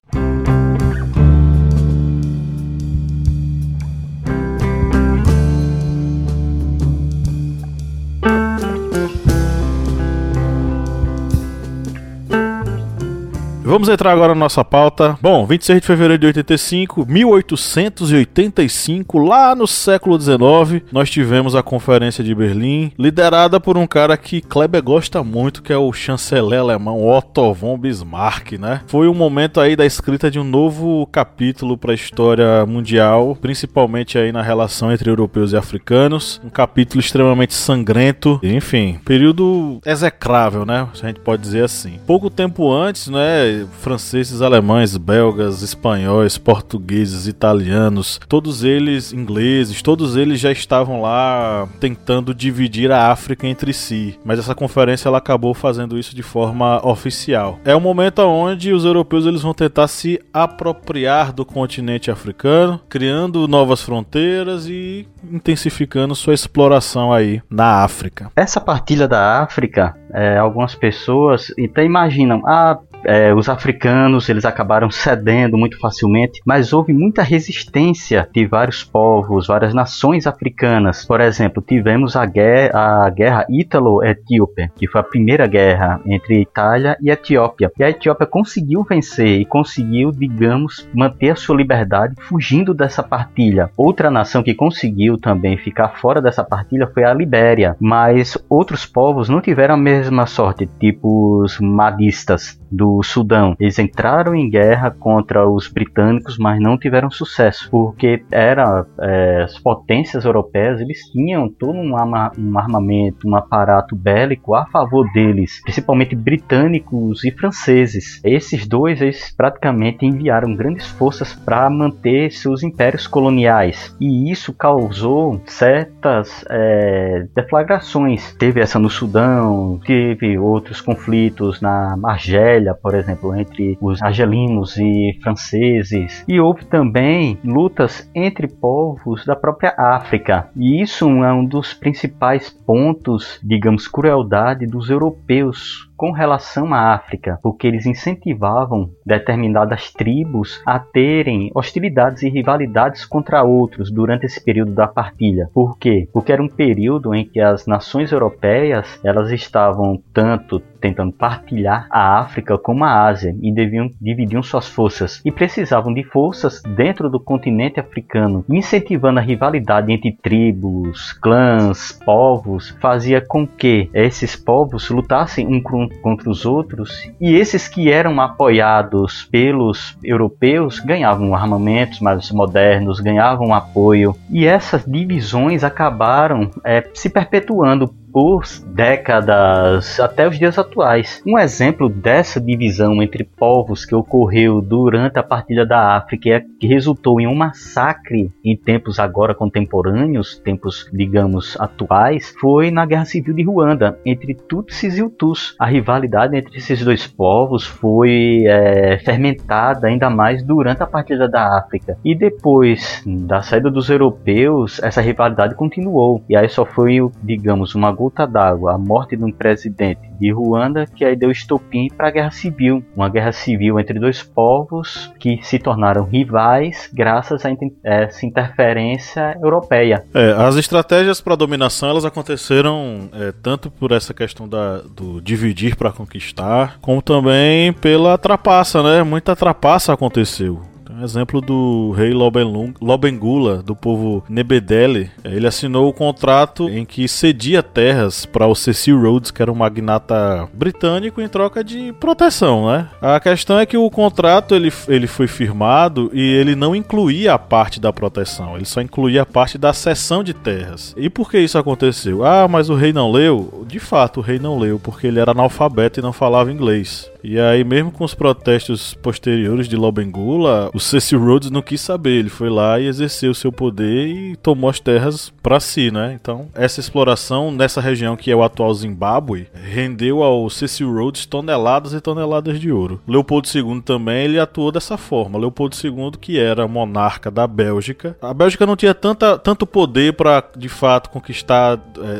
Vamos 13.76 13.90
entrar 13.90 14.14
agora 14.14 14.34
na 14.34 14.40
nossa 14.40 14.64
pauta. 14.64 15.18
Bom, 15.22 15.46
26 15.46 15.82
de 15.82 15.86
fevereiro 15.86 16.18
de 16.18 16.28
85, 16.28 17.06
1885, 17.06 19.18
lá 19.18 19.54
no 19.54 19.68
século 19.68 20.18
19, 20.18 20.86
nós 20.94 21.10
tivemos 21.10 21.58
a 21.58 21.62
Conferência 21.62 22.24
de 22.24 22.34
Berlim, 22.34 22.94
liderada 22.98 23.60
por 23.60 23.78
um 23.78 23.86
cara 23.86 24.16
que 24.16 24.40
Kleber 24.40 24.82
gosta 24.82 25.22
muito, 25.26 25.62
que 25.62 25.74
é 25.74 25.78
o 25.78 25.92
chanceler 25.92 26.62
alemão 26.62 27.06
Otto 27.06 27.54
von 27.54 27.78
Bismarck, 27.78 28.54
né? 28.54 28.80
Foi 28.88 29.10
um 29.10 29.14
momento 29.14 29.60
aí 29.60 29.76
da 29.76 29.86
escrita 29.86 30.32
de 30.32 30.40
um 30.40 30.46
novo 30.46 31.06
capítulo 31.08 31.78
para 31.78 31.92
a 31.92 31.96
história 31.96 32.66
mundial, 32.66 33.38
principalmente 33.42 34.18
aí 34.18 34.32
na 34.32 34.42
relação 34.42 34.90
entre 34.90 35.12
europeus 35.12 35.52
e 35.52 35.58
africanos, 35.58 36.40
um 36.46 36.50
capítulo 36.50 37.02
extremamente 37.02 37.54
sangrento, 37.54 38.40
enfim, 38.42 39.02
período 39.04 39.82
execrável, 39.86 40.66
né? 40.66 40.88
Se 40.94 41.04
a 41.04 41.10
gente 41.10 41.20
pode 41.20 41.42
dizer 41.42 41.66
assim. 41.66 42.00
Pouco 42.08 42.30
tempo 42.30 42.72
antes, 42.72 43.10
né, 43.10 43.65
franceses, 43.80 44.42
alemães, 44.42 44.98
belgas, 44.98 45.62
espanhóis, 45.62 46.38
portugueses, 46.38 47.28
italianos, 47.28 48.20
todos 48.28 48.64
eles 48.64 49.14
ingleses, 49.14 49.82
todos 49.82 50.16
eles 50.16 50.40
já 50.40 50.52
estavam 50.52 51.02
lá 51.02 51.68
tentando 51.80 52.34
dividir 52.34 52.92
a 52.92 53.12
África 53.12 53.48
entre 53.48 53.74
si. 53.74 54.20
Mas 54.24 54.40
essa 54.40 54.56
conferência 54.56 55.08
ela 55.08 55.18
acabou 55.18 55.54
fazendo 55.54 55.98
isso 55.98 56.16
de 56.16 56.24
forma 56.24 56.86
oficial. 56.86 57.60
É 57.66 57.76
o 57.76 57.82
momento 57.82 58.20
onde 58.20 58.74
os 58.74 58.86
europeus 58.86 59.26
eles 59.26 59.42
vão 59.42 59.54
tentar 59.54 59.88
se 59.88 60.20
apropriar 60.34 61.32
do 61.34 61.46
continente 61.46 62.12
africano, 62.12 62.80
criando 62.90 63.48
novas 63.48 63.82
fronteiras 63.82 64.68
e 64.68 65.08
intensificando 65.32 66.16
sua 66.16 66.34
exploração 66.34 67.12
aí 67.12 67.42
na 67.50 67.84
África. 67.84 68.32
Essa 68.36 68.62
partilha 68.62 69.08
da 69.08 69.42
África, 69.42 69.96
é, 70.14 70.38
algumas 70.38 70.76
pessoas 70.76 71.54
então 71.58 71.84
imaginam, 71.84 72.42
ah, 72.46 72.80
é, 73.06 73.34
os 73.34 73.50
africanos 73.50 74.30
eles 74.30 74.46
acabaram 74.46 74.90
cedendo 74.90 75.58
muito 75.58 75.80
facilmente, 75.80 76.42
mas 76.46 76.74
houve 76.74 76.94
muita 76.94 77.22
resistência 77.22 78.28
de 78.34 78.46
vários 78.46 78.84
povos, 78.84 79.48
várias 79.48 79.74
nações 79.74 80.28
africanas. 80.28 81.06
Por 81.06 81.22
exemplo, 81.22 81.64
tivemos 81.66 82.16
a 82.16 82.26
guerra, 82.26 83.06
a 83.06 83.10
guerra 83.10 83.46
ítalo-etíope, 83.50 84.70
que 84.76 84.88
foi 84.88 85.02
a 85.02 85.04
primeira 85.04 85.48
guerra 85.48 86.00
entre 86.06 86.42
Itália 86.42 86.98
e 87.02 87.10
Etiópia. 87.10 87.72
E 87.78 87.84
a 87.84 87.90
Etiópia 87.90 88.28
conseguiu 88.28 88.84
vencer 88.84 89.40
e 89.40 89.46
conseguiu, 89.46 90.12
digamos, 90.12 90.88
manter 90.94 91.32
a 91.32 91.36
sua 91.36 91.56
liberdade 91.56 92.16
fugindo 92.22 92.74
dessa 92.74 93.04
partilha. 93.04 93.70
Outra 93.78 94.10
nação 94.10 94.44
que 94.44 94.54
conseguiu 94.54 95.18
também 95.18 95.58
ficar 95.58 96.00
fora 96.00 96.22
dessa 96.22 96.44
partilha 96.44 96.88
foi 96.88 97.04
a 97.04 97.14
Libéria, 97.14 97.76
mas 97.80 98.38
outros 98.50 98.86
povos 98.86 99.30
não 99.30 99.42
tiveram 99.42 99.76
a 99.76 99.78
mesma 99.78 100.26
sorte, 100.26 100.70
tipo 100.80 101.42
os 101.44 101.60
madistas 101.60 102.60
do 102.72 102.95
Sudão. 103.04 103.56
Eles 103.60 103.80
entraram 103.80 104.36
em 104.36 104.50
guerra 104.50 104.92
contra 104.92 105.48
os 105.48 105.68
britânicos, 105.68 106.38
mas 106.38 106.60
não 106.60 106.78
tiveram 106.78 107.10
sucesso, 107.10 107.70
porque 107.70 108.24
era 108.32 108.86
é, 109.00 109.44
as 109.44 109.60
potências 109.60 110.26
europeias 110.26 110.80
eles 110.82 111.00
tinham 111.12 111.50
todo 111.50 111.78
um, 111.78 111.94
um 111.94 112.58
armamento, 112.58 113.28
um 113.28 113.36
aparato 113.36 113.96
bélico 113.96 114.56
a 114.56 114.66
favor 114.66 115.12
deles, 115.12 115.62
principalmente 115.64 116.16
britânicos 116.16 117.24
e 117.24 117.32
franceses. 117.32 118.20
Esses 118.24 118.68
dois 118.68 119.02
eles 119.02 119.34
praticamente 119.36 120.06
enviaram 120.06 120.56
grandes 120.56 120.88
forças 120.88 121.34
para 121.34 121.70
manter 121.70 122.32
seus 122.32 122.64
impérios 122.64 123.08
coloniais 123.08 123.96
e 124.00 124.32
isso 124.32 124.54
causou 124.54 125.42
certas 125.46 126.46
é, 126.50 127.28
deflagrações. 127.36 128.34
Teve 128.36 128.62
essa 128.62 128.80
no 128.80 128.90
Sudão, 128.90 129.80
teve 129.86 130.38
outros 130.38 130.82
conflitos 130.82 131.62
na 131.62 131.98
Argélia 132.04 132.74
por 132.86 132.94
exemplo, 132.94 133.36
entre 133.36 133.76
os 133.82 134.00
argelinos 134.00 134.78
e 134.78 135.18
franceses. 135.24 136.24
E 136.28 136.40
houve 136.40 136.66
também 136.66 137.36
lutas 137.44 138.08
entre 138.14 138.48
povos 138.48 139.26
da 139.26 139.36
própria 139.36 139.74
África. 139.76 140.52
E 140.56 140.84
isso 140.84 141.08
é 141.24 141.34
um 141.34 141.44
dos 141.44 141.74
principais 141.74 142.48
pontos, 142.48 143.40
digamos, 143.44 143.88
crueldade 143.88 144.68
dos 144.68 144.92
europeus 144.92 145.90
com 145.96 146.12
relação 146.12 146.74
à 146.74 146.94
África, 146.94 147.40
porque 147.42 147.68
eles 147.68 147.86
incentivavam 147.86 148.90
determinadas 149.06 149.92
tribos 149.92 150.62
a 150.66 150.80
terem 150.80 151.52
hostilidades 151.54 152.24
e 152.24 152.30
rivalidades 152.30 153.06
contra 153.06 153.44
outros 153.44 153.92
durante 153.92 154.26
esse 154.26 154.44
período 154.44 154.74
da 154.74 154.88
partilha. 154.88 155.50
Por 155.54 155.78
quê? 155.78 156.08
Porque 156.12 156.32
era 156.32 156.42
um 156.42 156.50
período 156.50 157.14
em 157.14 157.26
que 157.26 157.40
as 157.40 157.66
nações 157.66 158.12
europeias 158.12 159.00
elas 159.04 159.32
estavam 159.32 160.02
tanto 160.14 160.62
tentando 160.86 161.12
partilhar 161.12 161.88
a 161.90 162.20
África 162.20 162.60
como 162.60 162.84
a 162.84 163.08
Ásia 163.08 163.36
e 163.42 163.52
deviam 163.52 163.90
dividiam 164.00 164.44
suas 164.44 164.68
forças 164.68 165.20
e 165.26 165.32
precisavam 165.32 165.92
de 165.92 166.04
forças 166.04 166.62
dentro 166.76 167.10
do 167.10 167.20
continente 167.20 167.80
africano, 167.80 168.46
incentivando 168.48 169.20
a 169.20 169.24
rivalidade 169.24 169.92
entre 169.92 170.12
tribos, 170.12 171.14
clãs, 171.14 171.92
povos, 172.06 172.70
fazia 172.80 173.20
com 173.20 173.48
que 173.48 173.90
esses 173.94 174.36
povos 174.36 174.90
lutassem 174.92 175.48
um 175.48 175.62
com 175.62 175.85
um 175.86 176.02
contra 176.02 176.30
os 176.30 176.46
outros, 176.46 177.10
e 177.20 177.34
esses 177.36 177.68
que 177.68 177.92
eram 177.92 178.20
apoiados 178.20 179.24
pelos 179.32 179.98
europeus 180.04 180.80
ganhavam 180.80 181.36
armamentos 181.36 182.00
mais 182.00 182.32
modernos, 182.32 183.00
ganhavam 183.00 183.54
apoio, 183.54 184.16
e 184.30 184.46
essas 184.46 184.84
divisões 184.86 185.64
acabaram 185.64 186.50
é, 186.64 186.84
se 186.94 187.10
perpetuando 187.10 187.94
por 188.16 188.46
décadas 188.68 190.00
até 190.00 190.26
os 190.26 190.40
dias 190.40 190.58
atuais. 190.58 191.22
Um 191.28 191.38
exemplo 191.38 191.90
dessa 191.90 192.40
divisão 192.40 193.04
entre 193.04 193.26
povos 193.26 193.84
que 193.84 193.94
ocorreu 193.94 194.62
durante 194.62 195.20
a 195.20 195.24
partida 195.24 195.66
da 195.66 195.98
África 195.98 196.42
que 196.58 196.66
resultou 196.66 197.20
em 197.20 197.28
um 197.28 197.36
massacre 197.36 198.32
em 198.42 198.56
tempos 198.56 199.00
agora 199.00 199.36
contemporâneos, 199.36 200.40
tempos 200.40 200.90
digamos 200.94 201.60
atuais, 201.60 202.34
foi 202.40 202.72
na 202.72 202.86
Guerra 202.86 203.04
Civil 203.04 203.34
de 203.34 203.44
Ruanda 203.44 204.00
entre 204.06 204.34
Tutsis 204.34 204.98
e 204.98 205.04
Hutus. 205.04 205.54
A 205.60 205.66
rivalidade 205.66 206.38
entre 206.38 206.58
esses 206.58 206.86
dois 206.86 207.06
povos 207.06 207.66
foi 207.66 208.44
é, 208.46 208.98
fermentada 209.00 209.88
ainda 209.88 210.10
mais 210.10 210.42
durante 210.42 210.82
a 210.82 210.88
partida 210.88 211.28
da 211.28 211.58
África 211.58 211.98
e 212.06 212.16
depois 212.16 213.04
da 213.06 213.42
saída 213.42 213.70
dos 213.70 213.90
europeus 213.90 214.82
essa 214.82 215.02
rivalidade 215.02 215.54
continuou 215.56 216.24
e 216.30 216.38
aí 216.38 216.48
só 216.48 216.64
foi 216.64 217.00
digamos 217.22 217.76
uma 217.76 217.92
gota 218.06 218.28
d'água, 218.28 218.76
a 218.76 218.78
morte 218.78 219.16
de 219.16 219.24
um 219.24 219.32
presidente 219.32 220.02
de 220.20 220.32
Ruanda, 220.32 220.86
que 220.86 221.04
aí 221.04 221.16
deu 221.16 221.32
estopim 221.32 221.88
para 221.90 222.08
a 222.08 222.12
guerra 222.12 222.32
civil, 222.32 222.84
uma 222.96 223.10
guerra 223.10 223.32
civil 223.32 223.80
entre 223.80 224.00
dois 224.00 224.22
povos 224.22 225.12
que 225.20 225.40
se 225.44 225.58
tornaram 225.60 226.04
rivais 226.04 226.90
graças 226.94 227.44
a 227.46 227.50
essa 227.84 228.26
interferência 228.26 229.38
europeia. 229.42 230.06
É, 230.14 230.32
as 230.32 230.56
estratégias 230.56 231.20
para 231.20 231.36
dominação 231.36 231.90
elas 231.90 232.06
aconteceram 232.06 233.10
é, 233.14 233.34
tanto 233.42 233.72
por 233.72 233.92
essa 233.92 234.14
questão 234.14 234.48
da, 234.48 234.80
do 234.80 235.20
dividir 235.22 235.76
para 235.76 235.92
conquistar, 235.92 236.78
como 236.82 237.02
também 237.02 237.74
pela 237.74 238.18
trapaça, 238.18 238.82
né? 238.84 239.04
Muita 239.04 239.36
trapaça 239.36 239.94
aconteceu. 239.94 240.75
Um 240.90 241.04
exemplo 241.04 241.42
do 241.42 241.92
rei 241.92 242.14
Lobengula, 242.14 243.62
do 243.62 243.76
povo 243.76 244.24
Nebedele. 244.30 245.10
Ele 245.24 245.48
assinou 245.48 245.90
o 245.90 245.94
contrato 245.94 246.70
em 246.70 246.86
que 246.86 247.08
cedia 247.08 247.64
terras 247.64 248.26
para 248.26 248.48
o 248.48 248.56
Cecil 248.56 249.02
Rhodes, 249.02 249.32
que 249.32 249.42
era 249.42 249.52
um 249.52 249.56
magnata 249.56 250.48
britânico, 250.54 251.22
em 251.22 251.28
troca 251.28 251.64
de 251.64 251.92
proteção, 251.94 252.68
né? 252.68 252.88
A 253.02 253.20
questão 253.20 253.60
é 253.60 253.66
que 253.66 253.78
o 253.78 253.90
contrato 253.90 254.56
ele, 254.56 254.72
ele 254.88 255.08
foi 255.08 255.28
firmado 255.28 256.10
e 256.14 256.22
ele 256.22 256.56
não 256.56 256.76
incluía 256.76 257.34
a 257.34 257.40
parte 257.40 257.80
da 257.80 257.92
proteção, 257.92 258.56
ele 258.56 258.66
só 258.66 258.82
incluía 258.82 259.24
a 259.24 259.26
parte 259.26 259.58
da 259.58 259.74
cessão 259.74 260.24
de 260.24 260.34
terras. 260.34 260.94
E 260.98 261.10
por 261.10 261.30
que 261.30 261.40
isso 261.40 261.58
aconteceu? 261.58 262.24
Ah, 262.24 262.48
mas 262.48 262.70
o 262.70 262.76
rei 262.76 262.94
não 262.94 263.12
leu? 263.12 263.66
De 263.68 263.80
fato, 263.80 264.20
o 264.20 264.24
rei 264.24 264.40
não 264.40 264.58
leu, 264.58 264.80
porque 264.80 265.08
ele 265.08 265.20
era 265.20 265.32
analfabeto 265.32 266.00
e 266.00 266.04
não 266.04 266.14
falava 266.14 266.52
inglês. 266.52 267.10
E 267.28 267.40
aí, 267.40 267.64
mesmo 267.64 267.92
com 267.92 268.04
os 268.04 268.14
protestos 268.14 268.94
posteriores 268.94 269.68
de 269.68 269.76
Lobengula, 269.76 270.70
o 270.76 270.80
Cecil 270.80 271.20
Rhodes 271.20 271.50
não 271.50 271.64
quis 271.64 271.82
saber. 271.82 272.20
Ele 272.20 272.30
foi 272.30 272.52
lá 272.52 272.80
e 272.80 272.86
exerceu 272.86 273.34
seu 273.34 273.52
poder 273.52 274.08
e 274.08 274.36
tomou 274.36 274.70
as 274.70 274.80
terras 274.80 275.34
para 275.42 275.60
si, 275.60 275.90
né? 275.90 276.16
Então, 276.22 276.48
essa 276.54 276.80
exploração 276.80 277.52
nessa 277.52 277.82
região 277.82 278.16
que 278.16 278.30
é 278.30 278.36
o 278.36 278.44
atual 278.44 278.72
Zimbábue 278.76 279.48
rendeu 279.56 280.22
ao 280.22 280.48
Cecil 280.52 280.94
Rhodes 280.94 281.26
toneladas 281.26 281.94
e 281.94 282.00
toneladas 282.00 282.60
de 282.60 282.72
ouro. 282.72 283.02
Leopoldo 283.08 283.48
II 283.54 283.82
também 283.82 284.26
ele 284.26 284.40
atuou 284.40 284.72
dessa 284.72 284.96
forma. 284.96 285.40
Leopoldo 285.40 285.76
II, 285.84 286.12
que 286.22 286.40
era 286.40 286.68
monarca 286.68 287.32
da 287.32 287.48
Bélgica, 287.48 288.16
a 288.22 288.36
Bélgica 288.36 288.68
não 288.68 288.76
tinha 288.76 288.94
tanta, 288.94 289.36
tanto 289.40 289.66
poder 289.66 290.14
para 290.14 290.44
de 290.56 290.70
fato 290.70 291.10
conquistar, 291.10 291.80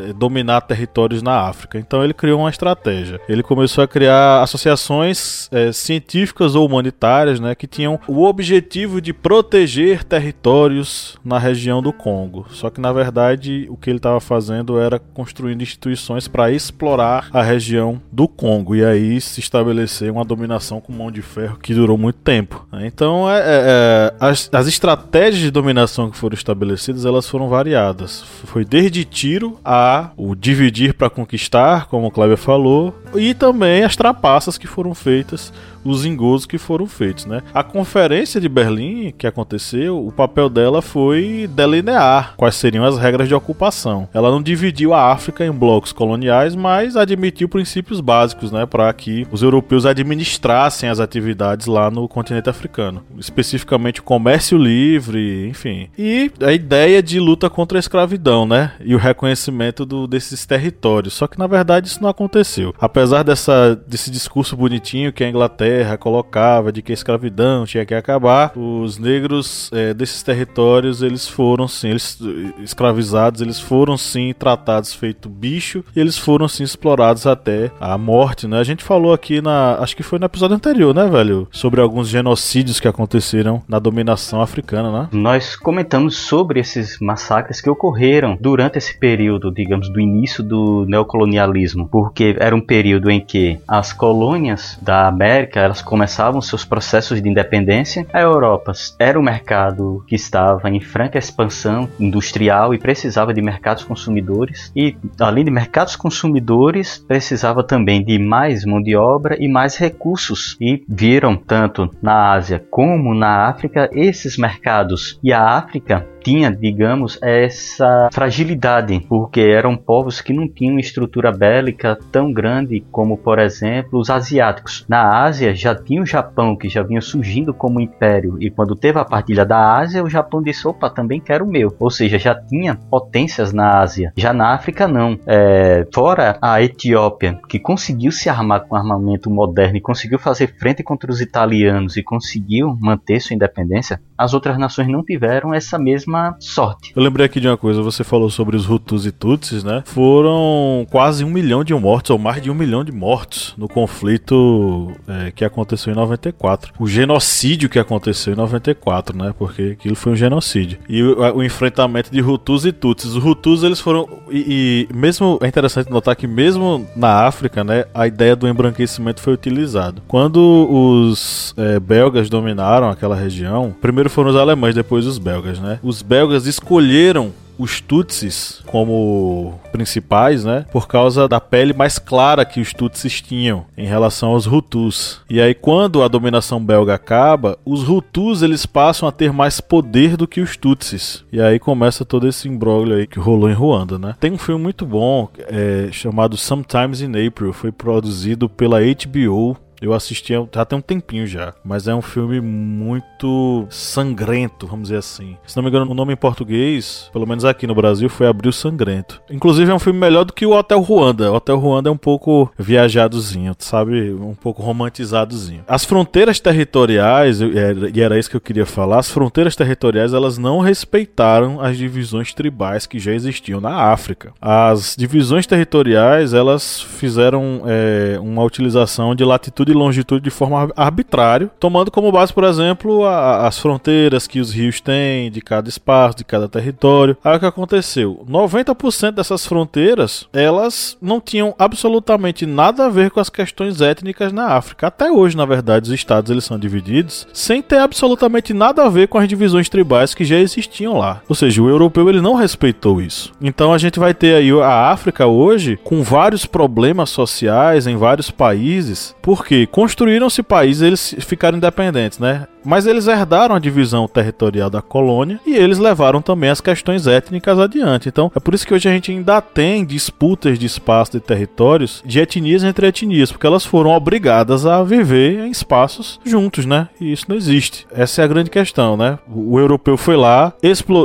é, 0.10 0.14
dominar 0.14 0.62
territórios 0.62 1.22
na 1.22 1.42
África. 1.42 1.78
Então, 1.78 2.04
ele 2.04 2.14
criou 2.14 2.40
uma 2.40 2.50
estratégia. 2.50 3.22
Ele 3.30 3.44
começou 3.44 3.84
a 3.84 3.88
criar 3.88 4.42
associações 4.42 4.95
é, 5.04 5.72
científicas 5.72 6.56
ou 6.56 6.66
humanitárias 6.66 7.40
né, 7.40 7.56
que 7.56 7.68
tinham 7.68 8.00
o 8.08 8.24
objetivo 8.24 9.02
de 9.02 9.14
proteger 9.14 10.04
territórios 10.04 11.18
na 11.24 11.38
região 11.38 11.82
do 11.82 11.92
Congo. 11.92 12.46
Só 12.52 12.70
que 12.70 12.82
na 12.82 12.92
verdade 12.92 13.68
o 13.70 13.78
que 13.78 13.90
ele 13.90 13.98
estava 13.98 14.20
fazendo 14.20 14.80
era 14.80 15.00
construindo 15.00 15.62
instituições 15.62 16.28
para 16.28 16.52
explorar 16.52 17.30
a 17.32 17.42
região 17.42 18.02
do 18.12 18.28
Congo 18.28 18.76
e 18.76 18.84
aí 18.84 19.20
se 19.22 19.40
estabelecer 19.40 20.12
uma 20.12 20.26
dominação 20.26 20.80
com 20.80 20.94
mão 20.94 21.12
de 21.12 21.22
ferro 21.22 21.58
que 21.62 21.74
durou 21.74 21.98
muito 21.98 22.20
tempo. 22.20 22.66
Né. 22.72 22.88
Então 22.88 23.30
é, 23.30 23.40
é, 23.40 23.44
é, 23.46 24.14
as, 24.20 24.50
as 24.52 24.68
estratégias 24.68 25.42
de 25.42 25.52
dominação 25.52 26.10
que 26.10 26.18
foram 26.18 26.36
estabelecidas 26.36 27.06
elas 27.06 27.28
foram 27.28 27.48
variadas. 27.50 28.24
Foi 28.46 28.64
desde 28.66 29.04
tiro 29.04 29.60
a 29.64 30.12
o 30.18 30.36
dividir 30.36 30.94
para 30.94 31.10
conquistar, 31.10 31.88
como 31.88 32.08
o 32.08 32.12
Kleber 32.12 32.38
falou, 32.38 32.94
e 33.16 33.34
também 33.34 33.84
as 33.84 33.96
trapaças 33.96 34.58
que 34.58 34.68
foram 34.68 34.85
foram 34.86 34.94
feitas 34.94 35.52
os 35.86 36.06
engodos 36.06 36.46
que 36.46 36.58
foram 36.58 36.88
feitos, 36.88 37.26
né? 37.26 37.42
A 37.54 37.64
conferência 37.64 38.42
de 38.42 38.50
Berlim 38.50 39.14
que 39.18 39.28
aconteceu, 39.28 40.06
o 40.06 40.12
papel 40.12 40.50
dela 40.50 40.82
foi 40.82 41.48
delinear 41.54 42.34
quais 42.36 42.56
seriam 42.56 42.84
as 42.84 42.98
regras 42.98 43.28
de 43.28 43.36
ocupação. 43.36 44.10
Ela 44.14 44.32
não 44.32 44.42
dividiu 44.42 44.94
a 44.94 45.12
África 45.12 45.46
em 45.46 45.52
blocos 45.52 45.92
coloniais, 45.92 46.56
mas 46.56 46.96
admitiu 46.96 47.48
princípios 47.48 48.02
básicos, 48.02 48.52
né, 48.52 48.66
para 48.66 48.92
que 48.94 49.28
os 49.32 49.42
europeus 49.42 49.86
administrassem 49.86 50.90
as 50.90 51.00
atividades 51.00 51.68
lá 51.68 51.92
no 51.92 52.08
continente 52.08 52.50
africano, 52.50 53.04
especificamente 53.18 54.00
o 54.00 54.04
comércio 54.04 54.58
livre, 54.58 55.48
enfim. 55.48 55.90
E 55.98 56.32
a 56.42 56.52
ideia 56.52 57.02
de 57.04 57.20
luta 57.20 57.50
contra 57.50 57.78
a 57.78 57.80
escravidão, 57.80 58.46
né, 58.46 58.72
e 58.80 58.96
o 58.96 58.98
reconhecimento 58.98 59.86
do, 59.86 60.08
desses 60.08 60.46
territórios. 60.46 61.14
Só 61.14 61.28
que 61.28 61.38
na 61.38 61.48
verdade 61.48 61.88
isso 61.88 62.02
não 62.02 62.10
aconteceu. 62.10 62.74
Apesar 62.80 63.24
dessa 63.24 63.76
desse 63.88 64.10
discurso 64.10 64.56
bonitinho 64.56 65.14
que 65.14 65.24
a 65.24 65.30
Inglaterra 65.30 65.75
Colocava 66.00 66.72
de 66.72 66.82
que 66.82 66.92
a 66.92 66.94
escravidão 66.94 67.66
tinha 67.66 67.86
que 67.86 67.94
acabar, 67.94 68.52
os 68.56 68.98
negros 68.98 69.70
é, 69.74 69.94
desses 69.94 70.22
territórios 70.22 71.02
eles 71.02 71.28
foram 71.28 71.68
sim, 71.68 71.90
eles 71.90 72.20
escravizados, 72.60 73.42
eles 73.42 73.60
foram 73.60 73.98
sim 73.98 74.34
tratados 74.38 74.94
feito 74.94 75.30
bicho 75.30 75.84
e 75.96 76.00
eles 76.00 76.18
foram 76.18 76.48
sim 76.48 76.64
explorados 76.64 77.26
até 77.26 77.72
a 77.80 77.98
morte, 77.98 78.48
né? 78.48 78.60
A 78.60 78.64
gente 78.64 78.84
falou 78.84 79.14
aqui 79.14 79.42
na, 79.42 79.78
acho 79.80 79.96
que 79.96 80.04
foi 80.04 80.20
no 80.20 80.26
episódio 80.26 80.56
anterior, 80.56 80.94
né, 80.94 81.08
velho, 81.08 81.48
sobre 81.52 81.82
alguns 81.82 82.08
genocídios 82.08 82.80
que 82.80 82.88
aconteceram 82.88 83.64
na 83.68 83.80
dominação 83.80 84.42
africana, 84.42 84.92
né? 84.92 85.10
Nós 85.12 85.56
comentamos 85.56 86.18
sobre 86.18 86.60
esses 86.60 87.00
massacres 87.00 87.62
que 87.62 87.70
ocorreram 87.70 88.38
durante 88.40 88.78
esse 88.78 88.98
período, 88.98 89.52
digamos, 89.52 89.90
do 89.90 90.00
início 90.00 90.44
do 90.44 90.86
neocolonialismo, 90.88 91.88
porque 91.88 92.36
era 92.40 92.56
um 92.56 92.62
período 92.62 93.10
em 93.10 93.20
que 93.20 93.60
as 93.68 93.94
colônias 93.94 94.78
da 94.82 95.08
América 95.08 95.60
elas 95.66 95.82
começavam 95.82 96.42
seus 96.42 96.64
processos 96.64 97.22
de 97.22 97.28
independência. 97.28 98.06
A 98.14 98.22
Europa 98.22 98.72
era 99.00 99.20
um 99.20 99.24
mercado 99.24 100.04
que 100.08 100.16
estava 100.16 100.70
em 100.70 100.80
franca 100.80 101.18
expansão 101.18 101.90
industrial 102.00 102.74
e 102.74 102.80
precisava 102.80 103.34
de 103.34 103.42
mercados 103.42 103.84
consumidores. 103.84 104.72
E 104.76 104.96
além 105.20 105.44
de 105.44 105.52
mercados 105.52 105.96
consumidores, 105.96 107.04
precisava 107.08 107.64
também 107.64 108.04
de 108.04 108.20
mais 108.20 108.64
mão 108.64 108.82
de 108.82 108.96
obra 108.96 109.36
e 109.40 109.48
mais 109.48 109.76
recursos. 109.76 110.56
E 110.62 110.84
viram 110.88 111.36
tanto 111.36 111.90
na 112.02 112.32
Ásia 112.34 112.64
como 112.70 113.14
na 113.14 113.48
África 113.48 113.90
esses 113.92 114.38
mercados. 114.38 115.20
E 115.24 115.34
a 115.34 115.42
África 115.42 116.08
tinha, 116.26 116.52
digamos, 116.52 117.20
essa 117.22 118.10
fragilidade, 118.12 119.00
porque 119.08 119.42
eram 119.42 119.78
povos 119.78 120.22
que 120.22 120.34
não 120.34 120.48
tinham 120.48 120.80
estrutura 120.80 121.32
bélica 121.32 121.96
tão 122.12 122.34
grande 122.34 122.84
como, 122.92 123.16
por 123.16 123.38
exemplo, 123.38 124.00
os 124.00 124.10
asiáticos. 124.10 124.84
Na 124.90 125.24
Ásia 125.24 125.54
já 125.54 125.76
tinha 125.76 126.02
o 126.02 126.06
Japão, 126.06 126.56
que 126.56 126.68
já 126.68 126.82
vinha 126.82 127.00
surgindo 127.00 127.54
como 127.54 127.80
império, 127.80 128.38
e 128.42 128.50
quando 128.50 128.76
teve 128.76 128.98
a 128.98 129.06
partilha 129.06 129.46
da 129.46 129.78
Ásia, 129.78 130.04
o 130.04 130.10
Japão 130.10 130.42
disse: 130.42 130.68
opa, 130.68 130.90
também 130.90 131.22
quero 131.22 131.46
o 131.46 131.48
meu. 131.48 131.76
Ou 131.80 131.92
seja, 131.92 132.18
já 132.18 132.34
tinha 132.34 132.74
potências 132.90 133.54
na 133.54 133.80
Ásia. 133.80 134.12
Já 134.18 134.34
na 134.34 134.56
África, 134.56 134.88
não. 134.88 135.20
É, 135.28 135.86
fora 135.94 136.40
a 136.42 136.60
Etiópia, 136.60 137.40
que 137.48 137.60
conseguiu 137.60 138.12
se 138.12 138.30
armar 138.30 138.62
com 138.62 138.76
armamento 138.76 139.30
moderno 139.30 139.78
e 139.78 139.82
conseguiu 139.82 140.18
fazer 140.18 140.56
frente 140.58 140.82
contra 140.82 141.12
os 141.12 141.22
italianos 141.22 141.98
e 141.98 142.04
conseguiu 142.04 142.76
manter 142.82 143.20
sua 143.20 143.36
independência, 143.36 144.02
as 144.18 144.34
outras 144.34 144.58
nações 144.58 144.88
não 144.88 145.04
tiveram 145.04 145.54
essa 145.54 145.78
mesma 145.78 146.15
mesma 146.24 146.38
sorte. 146.40 146.94
Eu 146.96 147.02
lembrei 147.02 147.26
aqui 147.26 147.40
de 147.40 147.48
uma 147.48 147.58
coisa, 147.58 147.82
você 147.82 148.04
falou 148.04 148.30
sobre 148.30 148.56
os 148.56 148.70
Hutus 148.70 149.06
e 149.06 149.12
Tutsis, 149.12 149.64
né? 149.64 149.84
Foram 149.86 150.86
quase 150.90 151.24
um 151.24 151.30
milhão 151.30 151.64
de 151.64 151.74
mortos, 151.74 152.12
ou 152.12 152.18
mais 152.18 152.42
de 152.42 152.50
um 152.50 152.56
milhão 152.56 152.84
de 152.84 152.92
mortos 152.92 153.54
no 153.58 153.68
conflito 153.68 154.92
é, 155.08 155.32
que 155.32 155.44
aconteceu 155.44 155.92
em 155.92 155.96
94. 155.96 156.74
O 156.80 156.88
genocídio 156.88 157.70
que 157.70 157.80
aconteceu 157.80 158.34
em 158.34 158.36
94, 158.36 159.18
né? 159.18 159.34
Porque 159.38 159.76
aquilo 159.80 159.96
foi 159.96 160.14
um 160.14 160.16
genocídio. 160.16 160.80
E 160.88 161.02
o, 161.02 161.38
o 161.38 161.44
enfrentamento 161.44 162.12
de 162.12 162.22
Hutus 162.22 162.66
e 162.66 162.72
Tutsis. 162.72 163.16
Os 163.16 163.24
Hutus, 163.24 163.64
eles 163.64 163.80
foram. 163.80 164.08
E, 164.30 164.88
e, 164.90 164.94
mesmo. 164.94 165.40
É 165.42 165.48
interessante 165.48 165.90
notar 165.90 166.16
que, 166.16 166.28
mesmo 166.28 166.86
na 166.96 167.26
África, 167.26 167.64
né? 167.64 167.86
A 167.94 168.08
ideia 168.08 168.36
do 168.36 168.48
embranquecimento 168.48 169.22
foi 169.22 169.34
utilizado. 169.34 170.02
Quando 170.08 170.40
os 170.70 171.54
é, 171.58 171.80
belgas 171.80 172.30
dominaram 172.30 172.90
aquela 172.90 173.16
região, 173.16 173.76
primeiro 173.82 174.10
foram 174.10 174.30
os 174.30 174.36
alemães, 174.36 174.76
depois 174.76 175.06
os 175.06 175.18
belgas, 175.18 175.60
né? 175.60 175.80
Os 175.84 176.02
belgas 176.06 176.46
escolheram 176.46 177.34
os 177.58 177.80
Tutsis 177.80 178.62
como 178.66 179.60
principais, 179.72 180.44
né? 180.44 180.66
Por 180.72 180.88
causa 180.88 181.28
da 181.28 181.40
pele 181.40 181.74
mais 181.74 181.98
clara 181.98 182.46
que 182.46 182.60
os 182.60 182.74
Tutsis 182.74 183.22
tinham 183.22 183.66
em 183.78 183.86
relação 183.86 184.32
aos 184.32 184.46
Hutus. 184.46 185.22
E 185.30 185.40
aí 185.40 185.54
quando 185.54 186.04
a 186.04 186.08
dominação 186.08 186.64
belga 186.64 186.94
acaba, 186.94 187.58
os 187.66 187.88
Hutus 187.88 188.42
eles 188.42 188.66
passam 188.66 189.08
a 189.08 189.12
ter 189.12 189.32
mais 189.32 189.62
poder 189.62 190.18
do 190.18 190.28
que 190.28 190.42
os 190.42 190.58
Tutsis. 190.58 191.24
E 191.32 191.42
aí 191.42 191.60
começa 191.60 192.06
todo 192.06 192.28
esse 192.28 192.48
imbróglio 192.48 192.98
aí 192.98 193.08
que 193.08 193.20
rolou 193.20 193.50
em 193.50 193.54
Ruanda, 193.54 193.98
né? 193.98 194.16
Tem 194.20 194.32
um 194.32 194.38
filme 194.38 194.62
muito 194.62 194.86
bom 194.86 195.30
é, 195.48 195.90
chamado 195.92 196.38
Sometimes 196.38 197.02
in 197.02 197.28
April, 197.28 197.54
foi 197.54 197.72
produzido 197.72 198.50
pela 198.50 198.80
HBO 198.82 199.58
eu 199.82 199.94
assisti 199.94 200.34
já 200.54 200.66
tem 200.66 200.78
um 200.78 200.82
tempinho 200.82 201.28
já, 201.28 201.54
mas 201.64 201.88
é 201.88 201.96
um 201.96 202.02
filme 202.02 202.42
muito 202.42 203.66
sangrento, 203.70 204.68
vamos 204.68 204.90
dizer 204.90 204.98
assim. 204.98 205.38
Se 205.46 205.56
não 205.56 205.64
me 205.64 205.70
engano, 205.70 205.90
o 205.90 205.94
nome 205.94 206.14
em 206.14 206.18
português, 206.18 207.10
pelo 207.12 207.28
menos 207.28 207.46
aqui 207.46 207.68
no 207.68 207.76
Brasil, 207.76 208.10
foi 208.10 208.28
Abril 208.28 208.52
Sangrento. 208.52 209.22
Inclusive 209.30 209.72
é 209.72 209.74
um 209.74 209.80
filme 209.80 210.00
melhor 210.00 210.24
do 210.24 210.34
que 210.34 210.46
o 210.46 210.52
Hotel 210.52 210.82
Ruanda. 210.82 211.32
O 211.32 211.36
Hotel 211.36 211.58
Ruanda 211.58 211.90
é 211.90 211.92
um 211.92 211.98
pouco 211.98 212.52
viajadozinho, 212.58 213.56
sabe? 213.60 214.12
Um 214.14 214.36
pouco 214.36 214.62
romantizadozinho. 214.62 215.64
As 215.68 215.86
fronteiras 215.86 216.40
territoriais, 216.40 217.40
e 217.42 218.02
era 218.02 218.18
isso 218.18 218.30
que 218.30 218.36
eu 218.36 218.42
queria 218.42 218.66
falar, 218.66 219.00
as 219.00 219.10
fronteiras 219.10 219.56
territoriais 219.56 220.14
elas 220.14 220.38
não 220.38 220.60
respeitaram 220.60 221.62
as 221.62 221.78
divisões 221.78 222.34
tribais 222.34 222.86
que 222.86 223.00
já 223.00 223.14
existiam 223.14 223.62
na 223.62 223.92
África. 223.92 224.34
As 224.42 224.96
divisões 224.98 225.46
territoriais 225.46 226.34
elas 226.34 226.82
fizeram 226.82 227.64
é, 227.66 228.18
uma 228.20 228.44
utilização 228.44 229.16
de 229.16 229.24
latitude 229.24 229.65
longitude 229.74 230.24
de 230.24 230.30
forma 230.30 230.72
arbitrária, 230.76 231.50
tomando 231.60 231.92
como 231.92 232.12
base, 232.12 232.34
por 232.34 232.44
exemplo, 232.44 233.06
a, 233.06 233.48
as 233.48 233.58
fronteiras 233.58 234.28
que 234.28 234.40
os 234.40 234.52
rios 234.52 234.82
têm 234.82 235.32
de 235.32 235.42
cada 235.42 235.70
espaço, 235.70 236.18
de 236.18 236.24
cada 236.24 236.48
território. 236.48 237.18
Aí 237.24 237.36
o 237.36 237.40
que 237.40 237.46
aconteceu? 237.46 238.26
90% 238.30 239.12
dessas 239.12 239.46
fronteiras, 239.46 240.28
elas 240.34 240.98
não 241.02 241.20
tinham 241.20 241.56
absolutamente 241.58 242.46
nada 242.46 242.86
a 242.86 242.90
ver 242.90 243.12
com 243.12 243.20
as 243.20 243.30
questões 243.30 243.82
étnicas 243.82 244.32
na 244.32 244.48
África. 244.48 244.88
Até 244.88 245.12
hoje, 245.12 245.38
na 245.38 245.46
verdade, 245.46 245.90
os 245.90 245.96
estados 245.96 246.32
eles 246.32 246.44
são 246.44 246.58
divididos 246.58 247.28
sem 247.34 247.62
ter 247.62 247.78
absolutamente 247.78 248.54
nada 248.54 248.86
a 248.86 248.90
ver 248.90 249.08
com 249.08 249.18
as 249.18 249.28
divisões 249.28 249.70
tribais 249.70 250.14
que 250.14 250.26
já 250.26 250.38
existiam 250.38 250.98
lá. 250.98 251.22
Ou 251.28 251.36
seja, 251.36 251.62
o 251.62 251.70
europeu 251.70 252.10
ele 252.10 252.22
não 252.22 252.36
respeitou 252.36 253.02
isso. 253.02 253.32
Então 253.42 253.74
a 253.74 253.78
gente 253.78 254.00
vai 254.00 254.14
ter 254.14 254.36
aí 254.36 254.52
a 254.52 254.92
África 254.92 255.26
hoje 255.26 255.78
com 255.84 256.04
vários 256.04 256.46
problemas 256.46 257.10
sociais 257.10 257.88
em 257.88 257.96
vários 257.96 258.32
países, 258.32 259.16
porque 259.22 259.55
construíram-se 259.72 260.42
países, 260.42 260.82
eles 260.82 261.16
ficaram 261.20 261.58
independentes, 261.58 262.20
né? 262.20 262.48
Mas 262.66 262.86
eles 262.88 263.08
herdaram 263.08 263.56
a 263.56 263.60
divisão 263.60 264.08
territorial 264.08 264.70
da 264.70 264.82
colônia 264.82 265.40
e 265.46 265.56
eles 265.56 265.78
levaram 265.78 266.22
também 266.22 266.50
as 266.50 266.60
questões 266.60 267.08
étnicas 267.08 267.60
adiante. 267.60 268.10
Então, 268.10 268.32
é 268.36 268.40
por 268.40 268.54
isso 268.54 268.66
que 268.66 268.74
hoje 268.74 268.90
a 268.90 268.92
gente 268.92 269.12
ainda 269.12 269.40
tem 269.42 269.86
disputas 269.86 270.58
de 270.58 270.66
espaço 270.66 271.14
de 271.14 271.20
territórios 271.20 272.04
de 272.06 272.20
etnias 272.20 272.64
entre 272.64 272.88
etnias, 272.88 273.32
porque 273.32 273.46
elas 273.46 273.66
foram 273.66 273.92
obrigadas 273.92 274.66
a 274.66 274.84
viver 274.84 275.40
em 275.40 275.52
espaços 275.52 276.20
juntos, 276.26 276.66
né? 276.66 276.90
E 277.00 277.12
isso 277.12 277.26
não 277.28 277.36
existe. 277.36 277.86
Essa 277.92 278.22
é 278.22 278.26
a 278.26 278.28
grande 278.28 278.50
questão, 278.50 278.98
né? 278.98 279.20
O 279.30 279.60
europeu 279.60 279.98
foi 279.98 280.16
lá, 280.16 280.54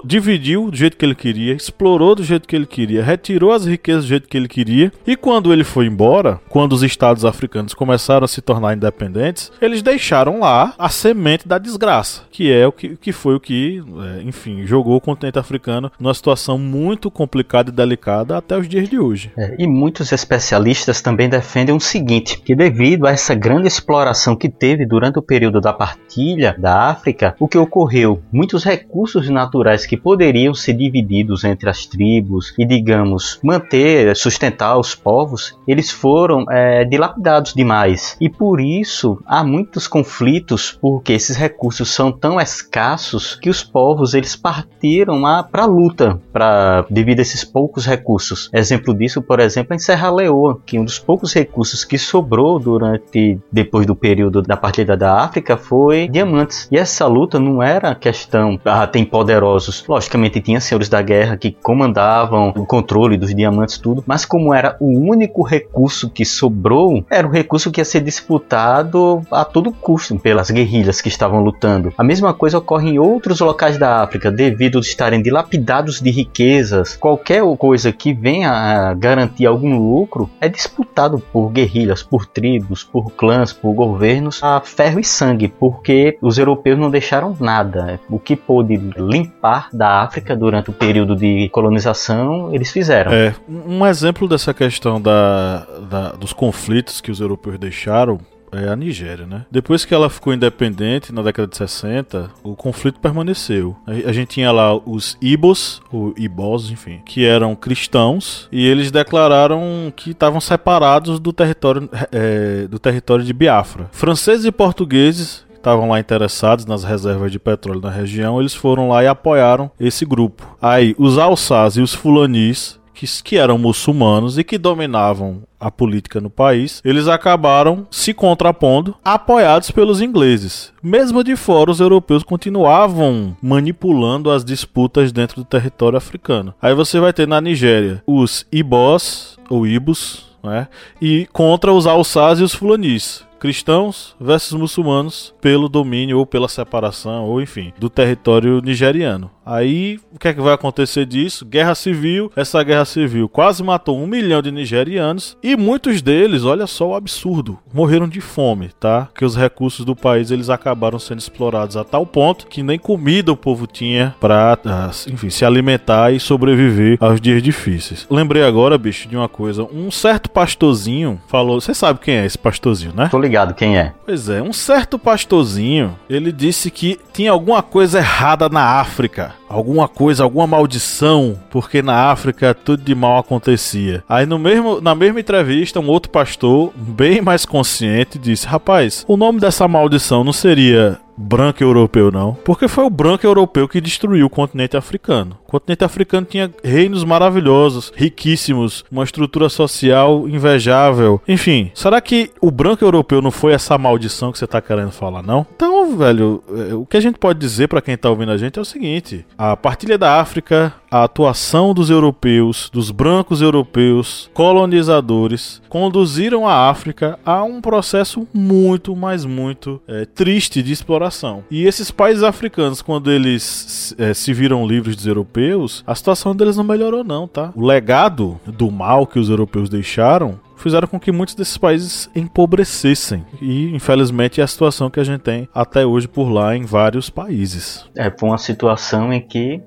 dividiu 0.04 0.70
do 0.70 0.76
jeito 0.76 0.96
que 0.96 1.04
ele 1.04 1.14
queria, 1.14 1.52
explorou 1.52 2.14
do 2.14 2.24
jeito 2.24 2.48
que 2.48 2.56
ele 2.56 2.66
queria, 2.66 3.04
retirou 3.04 3.52
as 3.52 3.66
riquezas 3.66 4.04
do 4.04 4.08
jeito 4.08 4.28
que 4.28 4.36
ele 4.36 4.48
queria, 4.48 4.92
e 5.06 5.16
quando 5.16 5.52
ele 5.52 5.64
foi 5.64 5.86
embora, 5.86 6.40
quando 6.48 6.72
os 6.72 6.82
estados 6.82 7.24
africanos 7.24 7.74
começaram 7.74 8.24
a 8.24 8.28
se 8.28 8.40
tornar 8.40 8.74
independentes, 8.74 9.52
eles 9.60 9.82
deixaram 9.82 10.40
lá 10.40 10.74
a 10.78 10.88
semente 10.88 11.46
da 11.50 11.58
desgraça, 11.58 12.22
que 12.30 12.52
é 12.52 12.64
o 12.64 12.70
que, 12.70 12.96
que 12.96 13.10
foi 13.10 13.34
o 13.34 13.40
que, 13.40 13.82
é, 14.18 14.22
enfim, 14.22 14.64
jogou 14.64 14.94
o 14.94 15.00
continente 15.00 15.36
africano 15.36 15.90
numa 15.98 16.14
situação 16.14 16.56
muito 16.56 17.10
complicada 17.10 17.70
e 17.70 17.74
delicada 17.74 18.36
até 18.36 18.56
os 18.56 18.68
dias 18.68 18.88
de 18.88 19.00
hoje. 19.00 19.32
É, 19.36 19.56
e 19.58 19.66
muitos 19.66 20.12
especialistas 20.12 21.02
também 21.02 21.28
defendem 21.28 21.74
o 21.74 21.80
seguinte, 21.80 22.40
que 22.40 22.54
devido 22.54 23.04
a 23.04 23.10
essa 23.10 23.34
grande 23.34 23.66
exploração 23.66 24.36
que 24.36 24.48
teve 24.48 24.86
durante 24.86 25.18
o 25.18 25.22
período 25.22 25.60
da 25.60 25.72
partilha 25.72 26.54
da 26.56 26.88
África, 26.88 27.34
o 27.40 27.48
que 27.48 27.58
ocorreu? 27.58 28.22
Muitos 28.32 28.62
recursos 28.62 29.28
naturais 29.28 29.84
que 29.84 29.96
poderiam 29.96 30.54
ser 30.54 30.74
divididos 30.74 31.42
entre 31.42 31.68
as 31.68 31.84
tribos 31.84 32.54
e, 32.56 32.64
digamos, 32.64 33.40
manter, 33.42 34.14
sustentar 34.14 34.78
os 34.78 34.94
povos, 34.94 35.58
eles 35.66 35.90
foram 35.90 36.44
é, 36.48 36.84
dilapidados 36.84 37.54
demais. 37.54 38.16
E 38.20 38.28
por 38.28 38.60
isso 38.60 39.20
há 39.26 39.42
muitos 39.42 39.88
conflitos, 39.88 40.78
porque 40.80 41.12
esses 41.12 41.39
recursos 41.40 41.92
são 41.92 42.12
tão 42.12 42.40
escassos 42.40 43.34
que 43.34 43.48
os 43.48 43.64
povos 43.64 44.14
eles 44.14 44.36
partiram 44.36 45.22
para 45.50 45.62
a 45.62 45.66
luta 45.66 46.20
para 46.32 46.84
devido 46.90 47.20
a 47.20 47.22
esses 47.22 47.44
poucos 47.44 47.86
recursos. 47.86 48.50
Exemplo 48.52 48.94
disso, 48.94 49.22
por 49.22 49.40
exemplo, 49.40 49.74
em 49.74 49.78
Serra 49.78 50.10
Leoa, 50.10 50.60
que 50.64 50.78
um 50.78 50.84
dos 50.84 50.98
poucos 50.98 51.32
recursos 51.32 51.84
que 51.84 51.98
sobrou 51.98 52.58
durante 52.58 53.38
depois 53.50 53.86
do 53.86 53.96
período 53.96 54.42
da 54.42 54.56
partida 54.56 54.96
da 54.96 55.16
África 55.16 55.56
foi 55.56 56.08
diamantes. 56.08 56.68
E 56.70 56.76
essa 56.76 57.06
luta 57.06 57.40
não 57.40 57.62
era 57.62 57.94
questão 57.94 58.60
ah, 58.64 58.86
tem 58.86 59.04
poderosos. 59.04 59.84
Logicamente 59.88 60.40
tinha 60.40 60.60
senhores 60.60 60.88
da 60.88 61.00
guerra 61.00 61.36
que 61.36 61.52
comandavam 61.52 62.50
o 62.50 62.66
controle 62.66 63.16
dos 63.16 63.34
diamantes 63.34 63.78
tudo, 63.78 64.04
mas 64.06 64.24
como 64.24 64.52
era 64.52 64.76
o 64.78 64.98
único 64.98 65.42
recurso 65.42 66.10
que 66.10 66.24
sobrou, 66.24 67.04
era 67.10 67.26
o 67.26 67.30
recurso 67.30 67.70
que 67.70 67.80
ia 67.80 67.84
ser 67.84 68.00
disputado 68.00 69.22
a 69.30 69.44
todo 69.44 69.72
custo 69.72 70.18
pelas 70.18 70.50
guerrilhas 70.50 71.00
que 71.00 71.08
estavam 71.08 71.29
lutando. 71.38 71.92
A 71.96 72.02
mesma 72.02 72.34
coisa 72.34 72.58
ocorre 72.58 72.90
em 72.90 72.98
outros 72.98 73.40
locais 73.40 73.78
da 73.78 74.02
África, 74.02 74.30
devido 74.30 74.78
a 74.78 74.80
estarem 74.80 75.22
dilapidados 75.22 76.00
de 76.00 76.10
riquezas. 76.10 76.96
Qualquer 76.96 77.42
coisa 77.56 77.92
que 77.92 78.12
venha 78.12 78.50
a 78.50 78.94
garantir 78.94 79.46
algum 79.46 79.76
lucro 79.78 80.28
é 80.40 80.48
disputado 80.48 81.18
por 81.32 81.50
guerrilhas, 81.50 82.02
por 82.02 82.26
tribos, 82.26 82.82
por 82.82 83.10
clãs, 83.12 83.52
por 83.52 83.72
governos 83.72 84.42
a 84.42 84.60
ferro 84.60 84.98
e 84.98 85.04
sangue, 85.04 85.48
porque 85.48 86.18
os 86.20 86.38
europeus 86.38 86.78
não 86.78 86.90
deixaram 86.90 87.36
nada. 87.38 88.00
O 88.08 88.18
que 88.18 88.34
pôde 88.34 88.76
limpar 88.96 89.68
da 89.72 90.02
África 90.02 90.34
durante 90.34 90.70
o 90.70 90.72
período 90.72 91.14
de 91.14 91.48
colonização, 91.50 92.52
eles 92.54 92.70
fizeram. 92.70 93.12
É, 93.12 93.34
um 93.48 93.86
exemplo 93.86 94.26
dessa 94.26 94.54
questão 94.54 95.00
da, 95.00 95.66
da 95.88 96.12
dos 96.12 96.32
conflitos 96.32 97.00
que 97.00 97.10
os 97.10 97.20
europeus 97.20 97.58
deixaram 97.58 98.18
é 98.52 98.68
a 98.68 98.76
Nigéria, 98.76 99.26
né? 99.26 99.44
Depois 99.50 99.84
que 99.84 99.94
ela 99.94 100.10
ficou 100.10 100.32
independente, 100.32 101.12
na 101.12 101.22
década 101.22 101.48
de 101.48 101.56
60, 101.56 102.30
o 102.42 102.54
conflito 102.54 103.00
permaneceu. 103.00 103.76
A 103.86 104.12
gente 104.12 104.28
tinha 104.28 104.50
lá 104.52 104.74
os 104.74 105.16
Ibos, 105.20 105.80
ou 105.92 106.14
Ibos, 106.16 106.70
enfim, 106.70 107.00
que 107.04 107.24
eram 107.24 107.54
cristãos, 107.54 108.48
e 108.50 108.66
eles 108.66 108.90
declararam 108.90 109.92
que 109.94 110.10
estavam 110.10 110.40
separados 110.40 111.18
do 111.18 111.32
território, 111.32 111.88
é, 112.12 112.66
do 112.66 112.78
território 112.78 113.24
de 113.24 113.32
Biafra. 113.32 113.88
Franceses 113.92 114.44
e 114.44 114.52
portugueses 114.52 115.44
estavam 115.60 115.90
lá 115.90 116.00
interessados 116.00 116.64
nas 116.64 116.82
reservas 116.82 117.30
de 117.30 117.38
petróleo 117.38 117.80
na 117.80 117.90
região, 117.90 118.40
eles 118.40 118.54
foram 118.54 118.88
lá 118.88 119.04
e 119.04 119.06
apoiaram 119.06 119.70
esse 119.78 120.04
grupo. 120.04 120.56
Aí, 120.60 120.94
os 120.98 121.18
Alsás 121.18 121.76
e 121.76 121.82
os 121.82 121.94
Fulanis, 121.94 122.79
que, 123.22 123.36
eram 123.36 123.58
muçulmanos 123.58 124.38
e 124.38 124.44
que 124.44 124.58
dominavam 124.58 125.42
a 125.58 125.70
política 125.70 126.20
no 126.20 126.30
país, 126.30 126.80
eles 126.84 127.06
acabaram 127.06 127.86
se 127.90 128.14
contrapondo, 128.14 128.94
apoiados 129.04 129.70
pelos 129.70 130.00
ingleses. 130.00 130.72
Mesmo 130.82 131.22
de 131.22 131.36
fora, 131.36 131.70
os 131.70 131.80
europeus 131.80 132.22
continuavam 132.22 133.36
manipulando 133.42 134.30
as 134.30 134.44
disputas 134.44 135.12
dentro 135.12 135.36
do 135.36 135.44
território 135.44 135.96
africano. 135.98 136.54
Aí 136.60 136.74
você 136.74 136.98
vai 136.98 137.12
ter 137.12 137.28
na 137.28 137.40
Nigéria 137.40 138.02
os 138.06 138.46
Ibos, 138.50 139.38
ou 139.48 139.66
Ibos, 139.66 140.30
né? 140.42 140.68
e 141.00 141.26
contra 141.32 141.72
os 141.72 141.86
Alsás 141.86 142.40
e 142.40 142.42
os 142.42 142.54
Fulanis 142.54 143.28
cristãos 143.40 144.14
versus 144.20 144.52
muçulmanos 144.52 145.34
pelo 145.40 145.68
domínio 145.68 146.18
ou 146.18 146.26
pela 146.26 146.46
separação, 146.46 147.24
ou 147.24 147.40
enfim, 147.40 147.72
do 147.78 147.88
território 147.88 148.60
nigeriano. 148.60 149.30
Aí, 149.50 149.98
o 150.14 150.18
que 150.18 150.28
é 150.28 150.32
que 150.32 150.40
vai 150.40 150.54
acontecer 150.54 151.04
disso? 151.04 151.44
Guerra 151.44 151.74
civil. 151.74 152.30
Essa 152.36 152.62
guerra 152.62 152.84
civil 152.84 153.28
quase 153.28 153.64
matou 153.64 153.98
um 153.98 154.06
milhão 154.06 154.40
de 154.40 154.52
nigerianos 154.52 155.36
e 155.42 155.56
muitos 155.56 156.00
deles, 156.00 156.44
olha 156.44 156.68
só 156.68 156.90
o 156.90 156.94
absurdo, 156.94 157.58
morreram 157.74 158.08
de 158.08 158.20
fome, 158.20 158.70
tá? 158.78 159.08
Que 159.12 159.24
os 159.24 159.36
recursos 159.36 159.84
do 159.84 159.96
país 159.96 160.30
eles 160.30 160.48
acabaram 160.48 161.00
sendo 161.00 161.18
explorados 161.18 161.76
a 161.76 161.82
tal 161.82 162.06
ponto 162.06 162.46
que 162.46 162.62
nem 162.62 162.78
comida 162.78 163.32
o 163.32 163.36
povo 163.36 163.66
tinha 163.66 164.14
para, 164.20 164.56
ah, 164.64 164.90
enfim, 165.08 165.30
se 165.30 165.44
alimentar 165.44 166.12
e 166.12 166.20
sobreviver 166.20 166.96
aos 167.00 167.20
dias 167.20 167.42
difíceis. 167.42 168.06
Lembrei 168.08 168.44
agora, 168.44 168.78
bicho, 168.78 169.08
de 169.08 169.16
uma 169.16 169.28
coisa. 169.28 169.64
Um 169.64 169.90
certo 169.90 170.30
pastorzinho 170.30 171.20
falou, 171.26 171.60
você 171.60 171.74
sabe 171.74 171.98
quem 171.98 172.14
é 172.14 172.24
esse 172.24 172.38
pastorzinho, 172.38 172.92
né? 172.94 173.08
Tô 173.10 173.18
ligado 173.18 173.52
quem 173.54 173.76
é. 173.76 173.94
Pois 174.06 174.28
é, 174.28 174.40
um 174.40 174.52
certo 174.52 174.96
pastorzinho, 174.96 175.98
ele 176.08 176.30
disse 176.30 176.70
que 176.70 177.00
tinha 177.12 177.32
alguma 177.32 177.64
coisa 177.64 177.98
errada 177.98 178.48
na 178.48 178.78
África 178.78 179.39
alguma 179.48 179.88
coisa, 179.88 180.22
alguma 180.22 180.46
maldição, 180.46 181.38
porque 181.50 181.82
na 181.82 182.10
África 182.10 182.54
tudo 182.54 182.82
de 182.82 182.94
mal 182.94 183.18
acontecia. 183.18 184.04
Aí 184.08 184.26
no 184.26 184.38
mesmo, 184.38 184.80
na 184.80 184.94
mesma 184.94 185.20
entrevista, 185.20 185.80
um 185.80 185.88
outro 185.88 186.10
pastor, 186.10 186.72
bem 186.76 187.20
mais 187.20 187.44
consciente, 187.44 188.18
disse: 188.18 188.46
Rapaz, 188.46 189.04
o 189.08 189.16
nome 189.16 189.40
dessa 189.40 189.66
maldição 189.66 190.22
não 190.22 190.32
seria 190.32 190.98
branco 191.20 191.62
europeu, 191.62 192.10
não. 192.10 192.34
Porque 192.44 192.66
foi 192.66 192.84
o 192.84 192.90
branco 192.90 193.26
europeu 193.26 193.68
que 193.68 193.80
destruiu 193.80 194.26
o 194.26 194.30
continente 194.30 194.76
africano. 194.76 195.36
O 195.46 195.50
continente 195.50 195.84
africano 195.84 196.26
tinha 196.28 196.50
reinos 196.64 197.04
maravilhosos, 197.04 197.92
riquíssimos, 197.94 198.84
uma 198.90 199.04
estrutura 199.04 199.48
social 199.48 200.28
invejável. 200.28 201.20
Enfim, 201.28 201.70
será 201.74 202.00
que 202.00 202.30
o 202.40 202.50
branco 202.50 202.84
europeu 202.84 203.20
não 203.20 203.30
foi 203.30 203.52
essa 203.52 203.76
maldição 203.76 204.32
que 204.32 204.38
você 204.38 204.46
tá 204.46 204.60
querendo 204.60 204.92
falar, 204.92 205.22
não? 205.22 205.46
Então, 205.54 205.96
velho, 205.96 206.42
é, 206.48 206.74
o 206.74 206.86
que 206.86 206.96
a 206.96 207.00
gente 207.00 207.18
pode 207.18 207.38
dizer 207.38 207.68
para 207.68 207.82
quem 207.82 207.96
tá 207.96 208.08
ouvindo 208.08 208.32
a 208.32 208.36
gente 208.36 208.58
é 208.58 208.62
o 208.62 208.64
seguinte: 208.64 209.26
a 209.36 209.56
partilha 209.56 209.98
da 209.98 210.20
África, 210.20 210.72
a 210.90 211.04
atuação 211.04 211.72
dos 211.72 211.88
europeus, 211.88 212.68
dos 212.72 212.90
brancos 212.90 213.40
europeus, 213.40 214.30
colonizadores, 214.34 215.62
conduziram 215.68 216.48
a 216.48 216.68
África 216.68 217.18
a 217.24 217.44
um 217.44 217.60
processo 217.60 218.26
muito, 218.34 218.96
mas 218.96 219.24
muito 219.24 219.80
é, 219.86 220.04
triste 220.04 220.62
de 220.62 220.72
exploração. 220.72 221.44
E 221.50 221.64
esses 221.64 221.90
países 221.90 222.24
africanos, 222.24 222.82
quando 222.82 223.10
eles 223.10 223.94
é, 223.98 224.12
se 224.12 224.32
viram 224.32 224.66
livres 224.66 224.96
dos 224.96 225.06
europeus, 225.06 225.84
a 225.86 225.94
situação 225.94 226.34
deles 226.34 226.56
não 226.56 226.64
melhorou, 226.64 227.04
não, 227.04 227.28
tá? 227.28 227.52
O 227.54 227.64
legado 227.64 228.40
do 228.46 228.70
mal 228.70 229.06
que 229.06 229.18
os 229.18 229.30
europeus 229.30 229.68
deixaram 229.68 230.40
fizeram 230.56 230.86
com 230.86 231.00
que 231.00 231.10
muitos 231.10 231.34
desses 231.34 231.56
países 231.56 232.10
empobrecessem. 232.14 233.24
E, 233.40 233.74
infelizmente, 233.74 234.40
é 234.40 234.44
a 234.44 234.46
situação 234.46 234.90
que 234.90 235.00
a 235.00 235.04
gente 235.04 235.22
tem 235.22 235.48
até 235.54 235.86
hoje 235.86 236.06
por 236.06 236.28
lá 236.28 236.54
em 236.54 236.64
vários 236.64 237.08
países. 237.08 237.86
É, 237.96 238.10
foi 238.10 238.28
uma 238.28 238.38
situação 238.38 239.10
em 239.12 239.20
que 239.20 239.62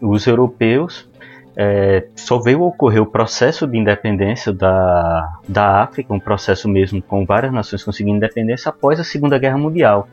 os 0.00 0.26
europeus 0.26 1.08
é, 1.56 2.06
só 2.14 2.38
veio 2.38 2.60
ocorrer 2.62 3.00
o 3.00 3.06
processo 3.06 3.66
de 3.66 3.78
independência 3.78 4.52
da, 4.52 5.38
da 5.48 5.82
África, 5.82 6.12
um 6.12 6.20
processo 6.20 6.68
mesmo 6.68 7.00
com 7.00 7.24
várias 7.24 7.52
nações 7.52 7.82
conseguindo 7.82 8.18
independência 8.18 8.68
após 8.68 9.00
a 9.00 9.04
Segunda 9.04 9.38
Guerra 9.38 9.56
Mundial. 9.56 10.06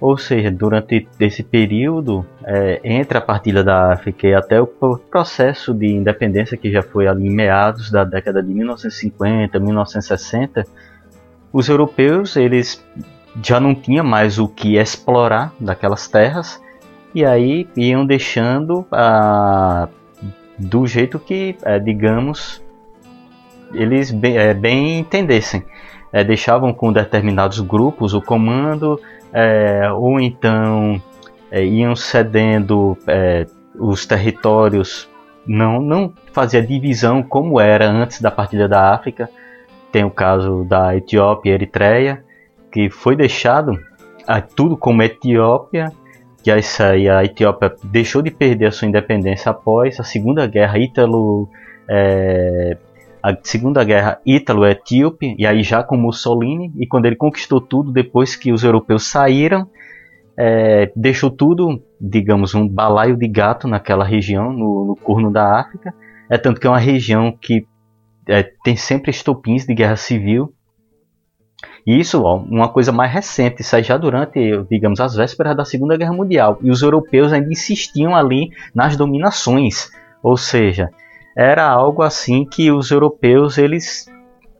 Ou 0.00 0.16
seja, 0.16 0.50
durante 0.50 1.08
esse 1.18 1.42
período, 1.42 2.24
é, 2.44 2.80
entre 2.84 3.18
a 3.18 3.20
partilha 3.20 3.64
da 3.64 3.92
África 3.92 4.26
e 4.26 4.34
até 4.34 4.60
o 4.60 4.66
processo 4.66 5.74
de 5.74 5.86
independência, 5.86 6.56
que 6.56 6.70
já 6.70 6.82
foi 6.82 7.06
ali 7.06 7.26
em 7.26 7.34
meados 7.34 7.90
da 7.90 8.04
década 8.04 8.42
de 8.42 8.52
1950, 8.52 9.58
1960, 9.58 10.64
os 11.52 11.68
europeus 11.68 12.36
eles 12.36 12.84
já 13.42 13.60
não 13.60 13.74
tinham 13.74 14.04
mais 14.04 14.38
o 14.38 14.48
que 14.48 14.76
explorar 14.76 15.52
daquelas 15.60 16.08
terras 16.08 16.60
e 17.14 17.24
aí 17.24 17.68
iam 17.76 18.06
deixando 18.06 18.86
a, 18.92 19.88
do 20.58 20.86
jeito 20.86 21.18
que, 21.18 21.56
é, 21.62 21.78
digamos, 21.78 22.62
eles 23.72 24.10
bem, 24.10 24.36
é, 24.36 24.54
bem 24.54 25.00
entendessem. 25.00 25.64
É, 26.12 26.24
deixavam 26.24 26.72
com 26.72 26.92
determinados 26.92 27.60
grupos 27.60 28.14
o 28.14 28.22
comando 28.22 28.98
ou 29.98 30.18
então 30.18 31.02
iam 31.52 31.94
cedendo 31.94 32.96
os 33.78 34.06
territórios, 34.06 35.06
não, 35.46 35.82
não 35.82 36.12
fazia 36.32 36.62
divisão 36.62 37.22
como 37.22 37.60
era 37.60 37.86
antes 37.86 38.22
da 38.22 38.30
partilha 38.30 38.66
da 38.66 38.94
África. 38.94 39.28
Tem 39.92 40.02
o 40.02 40.10
caso 40.10 40.64
da 40.64 40.96
Etiópia 40.96 41.50
e 41.50 41.54
Eritreia, 41.54 42.24
que 42.72 42.88
foi 42.88 43.14
deixado 43.14 43.78
tudo 44.54 44.76
como 44.76 45.02
Etiópia, 45.02 45.92
que 46.48 46.82
aí 46.82 47.08
a 47.08 47.24
Etiópia 47.24 47.74
deixou 47.84 48.22
de 48.22 48.30
perder 48.30 48.66
a 48.66 48.72
sua 48.72 48.88
independência 48.88 49.50
após 49.50 50.00
a 50.00 50.02
Segunda 50.02 50.46
Guerra 50.46 50.78
Ítalo 50.78 51.48
é, 51.86 52.76
a 53.22 53.36
Segunda 53.42 53.84
Guerra 53.84 54.18
Ítalo-Etíope, 54.24 55.34
e 55.38 55.46
aí 55.46 55.62
já 55.62 55.82
com 55.82 55.96
Mussolini, 55.96 56.72
e 56.78 56.86
quando 56.86 57.04
ele 57.04 57.16
conquistou 57.16 57.60
tudo, 57.60 57.92
depois 57.92 58.34
que 58.34 58.52
os 58.52 58.64
europeus 58.64 59.10
saíram, 59.10 59.68
é, 60.38 60.90
deixou 60.96 61.30
tudo, 61.30 61.82
digamos, 62.00 62.54
um 62.54 62.66
balaio 62.66 63.16
de 63.16 63.28
gato 63.28 63.68
naquela 63.68 64.04
região, 64.04 64.52
no, 64.52 64.86
no 64.86 64.96
Corno 64.96 65.30
da 65.30 65.60
África. 65.60 65.92
É 66.30 66.38
tanto 66.38 66.60
que 66.60 66.66
é 66.66 66.70
uma 66.70 66.78
região 66.78 67.30
que 67.30 67.66
é, 68.26 68.42
tem 68.64 68.76
sempre 68.76 69.10
estopins 69.10 69.66
de 69.66 69.74
guerra 69.74 69.96
civil. 69.96 70.54
Isso, 71.90 72.22
ó, 72.22 72.36
uma 72.36 72.68
coisa 72.68 72.92
mais 72.92 73.10
recente, 73.10 73.62
isso 73.62 73.74
aí 73.74 73.82
já 73.82 73.96
durante, 73.96 74.38
digamos, 74.70 75.00
as 75.00 75.14
vésperas 75.14 75.56
da 75.56 75.64
Segunda 75.64 75.96
Guerra 75.96 76.12
Mundial. 76.12 76.58
E 76.60 76.70
os 76.70 76.82
europeus 76.82 77.32
ainda 77.32 77.50
insistiam 77.50 78.14
ali 78.14 78.50
nas 78.74 78.94
dominações. 78.94 79.90
Ou 80.22 80.36
seja, 80.36 80.90
era 81.34 81.66
algo 81.66 82.02
assim 82.02 82.44
que 82.44 82.70
os 82.70 82.90
europeus 82.90 83.56
eles 83.56 84.04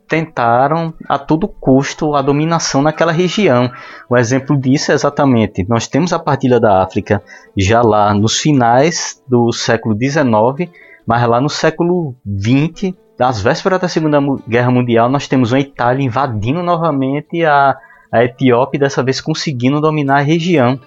tentaram 0.08 0.94
a 1.06 1.18
todo 1.18 1.46
custo 1.46 2.14
a 2.14 2.22
dominação 2.22 2.80
naquela 2.80 3.12
região. 3.12 3.70
O 4.08 4.16
exemplo 4.16 4.56
disso 4.56 4.90
é 4.90 4.94
exatamente, 4.94 5.66
nós 5.68 5.86
temos 5.86 6.14
a 6.14 6.18
partilha 6.18 6.58
da 6.58 6.82
África 6.82 7.22
já 7.54 7.82
lá 7.82 8.14
nos 8.14 8.38
finais 8.38 9.22
do 9.28 9.52
século 9.52 9.94
XIX, 9.94 10.72
mas 11.06 11.28
lá 11.28 11.42
no 11.42 11.50
século 11.50 12.14
XX, 12.26 12.94
das 13.18 13.42
vésperas 13.42 13.80
da 13.80 13.88
Segunda 13.88 14.20
Guerra 14.48 14.70
Mundial, 14.70 15.10
nós 15.10 15.26
temos 15.26 15.50
uma 15.50 15.58
Itália 15.58 16.06
invadindo 16.06 16.62
novamente 16.62 17.44
a, 17.44 17.76
a 18.12 18.24
Etiópia, 18.24 18.78
dessa 18.78 19.02
vez 19.02 19.20
conseguindo 19.20 19.80
dominar 19.80 20.18
a 20.18 20.22
região. 20.22 20.78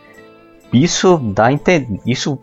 Isso 0.71 1.17
dá 1.17 1.49
isso 2.07 2.39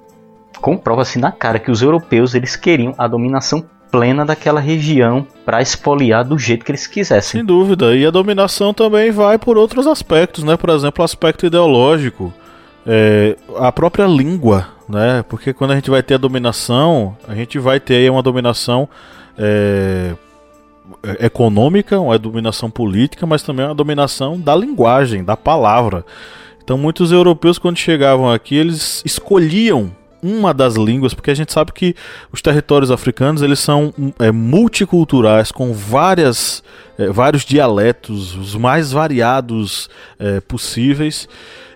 comprova-se 0.61 1.19
na 1.19 1.33
cara 1.33 1.59
que 1.59 1.71
os 1.71 1.81
europeus 1.81 2.35
eles 2.35 2.55
queriam 2.55 2.95
a 2.99 3.09
dominação 3.09 3.65
plena 3.91 4.27
daquela 4.27 4.61
região 4.61 5.27
para 5.47 5.63
expoliar 5.63 6.23
do 6.23 6.39
jeito 6.39 6.67
que 6.67 6.71
eles 6.71 6.87
quisessem. 6.87 7.41
Sem 7.41 7.45
dúvida, 7.45 7.97
e 7.97 8.05
a 8.05 8.11
dominação 8.11 8.75
também 8.75 9.11
vai 9.11 9.39
por 9.39 9.57
outros 9.57 9.87
aspectos, 9.87 10.45
né? 10.45 10.59
Por 10.59 10.69
exemplo, 10.69 11.01
o 11.01 11.05
aspecto 11.05 11.47
ideológico, 11.47 12.31
é, 12.87 13.37
a 13.57 13.73
própria 13.73 14.05
língua, 14.07 14.69
né? 14.87 15.25
Porque 15.27 15.55
quando 15.55 15.71
a 15.71 15.75
gente 15.75 15.89
vai 15.89 16.03
ter 16.03 16.15
a 16.15 16.19
dominação, 16.19 17.17
a 17.27 17.35
gente 17.35 17.59
vai 17.59 17.81
ter 17.81 18.11
uma 18.11 18.23
dominação 18.23 18.87
é, 19.39 20.15
econômica, 21.21 22.01
uma 22.01 22.19
dominação 22.19 22.71
política, 22.71 23.27
mas 23.27 23.43
também 23.43 23.65
uma 23.65 23.75
dominação 23.75 24.39
da 24.39 24.55
linguagem, 24.57 25.23
da 25.25 25.37
palavra. 25.37 26.05
Então, 26.63 26.77
muitos 26.77 27.13
europeus, 27.13 27.59
quando 27.59 27.79
chegavam 27.79 28.31
aqui, 28.31 28.57
eles 28.57 29.03
escolhiam 29.05 29.91
uma 30.23 30.53
das 30.53 30.75
línguas, 30.75 31.15
porque 31.15 31.31
a 31.31 31.35
gente 31.35 31.53
sabe 31.53 31.73
que 31.73 31.95
os 32.33 32.43
territórios 32.43 32.91
africanos 32.91 33.41
eles 33.41 33.61
são 33.61 33.95
é, 34.19 34.33
multiculturais, 34.33 35.53
com 35.53 35.73
várias, 35.73 36.63
é, 36.99 37.09
vários 37.09 37.45
dialetos, 37.45 38.35
os 38.35 38.55
mais 38.55 38.93
variados 38.93 39.89
é, 40.19 40.41
possíveis. 40.41 41.29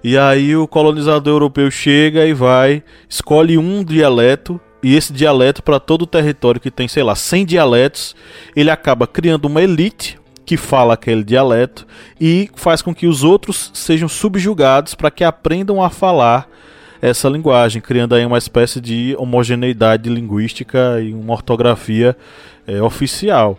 E 0.02 0.18
aí 0.18 0.56
o 0.56 0.66
colonizador 0.66 1.34
europeu 1.34 1.70
chega 1.70 2.26
e 2.26 2.34
vai, 2.34 2.82
escolhe 3.08 3.56
um 3.56 3.84
dialeto, 3.84 4.60
e 4.82 4.96
esse 4.96 5.12
dialeto, 5.12 5.62
para 5.62 5.78
todo 5.78 6.02
o 6.02 6.06
território 6.06 6.60
que 6.60 6.70
tem, 6.70 6.88
sei 6.88 7.02
lá, 7.02 7.14
100 7.14 7.46
dialetos, 7.46 8.16
ele 8.56 8.70
acaba 8.70 9.06
criando 9.06 9.44
uma 9.44 9.62
elite 9.62 10.18
que 10.44 10.56
fala 10.56 10.94
aquele 10.94 11.22
dialeto 11.22 11.86
e 12.20 12.50
faz 12.54 12.82
com 12.82 12.94
que 12.94 13.06
os 13.06 13.22
outros 13.22 13.70
sejam 13.72 14.08
subjugados 14.08 14.94
para 14.94 15.10
que 15.10 15.22
aprendam 15.22 15.82
a 15.82 15.88
falar 15.88 16.48
essa 17.00 17.28
linguagem, 17.28 17.80
criando 17.80 18.14
aí 18.14 18.24
uma 18.24 18.38
espécie 18.38 18.80
de 18.80 19.14
homogeneidade 19.18 20.08
linguística 20.08 21.00
e 21.00 21.12
uma 21.12 21.32
ortografia 21.32 22.16
é, 22.66 22.82
oficial. 22.82 23.58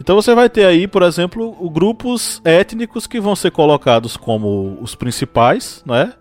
Então 0.00 0.16
você 0.16 0.34
vai 0.34 0.48
ter 0.48 0.64
aí, 0.64 0.88
por 0.88 1.02
exemplo, 1.02 1.52
grupos 1.70 2.40
étnicos 2.44 3.06
que 3.06 3.20
vão 3.20 3.36
ser 3.36 3.52
colocados 3.52 4.16
como 4.16 4.78
os 4.80 4.94
principais, 4.96 5.82
né? 5.86 6.12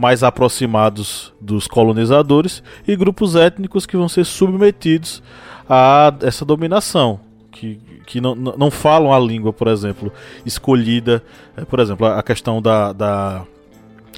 Mais 0.00 0.22
aproximados 0.22 1.30
dos 1.38 1.66
colonizadores, 1.66 2.62
e 2.88 2.96
grupos 2.96 3.36
étnicos 3.36 3.84
que 3.84 3.98
vão 3.98 4.08
ser 4.08 4.24
submetidos 4.24 5.22
a 5.68 6.14
essa 6.22 6.42
dominação, 6.42 7.20
que, 7.52 7.78
que 8.06 8.18
não, 8.18 8.34
não 8.34 8.70
falam 8.70 9.12
a 9.12 9.18
língua, 9.18 9.52
por 9.52 9.68
exemplo, 9.68 10.10
escolhida. 10.46 11.22
É, 11.54 11.66
por 11.66 11.80
exemplo, 11.80 12.06
a 12.06 12.22
questão 12.22 12.62
da, 12.62 12.94
da 12.94 13.42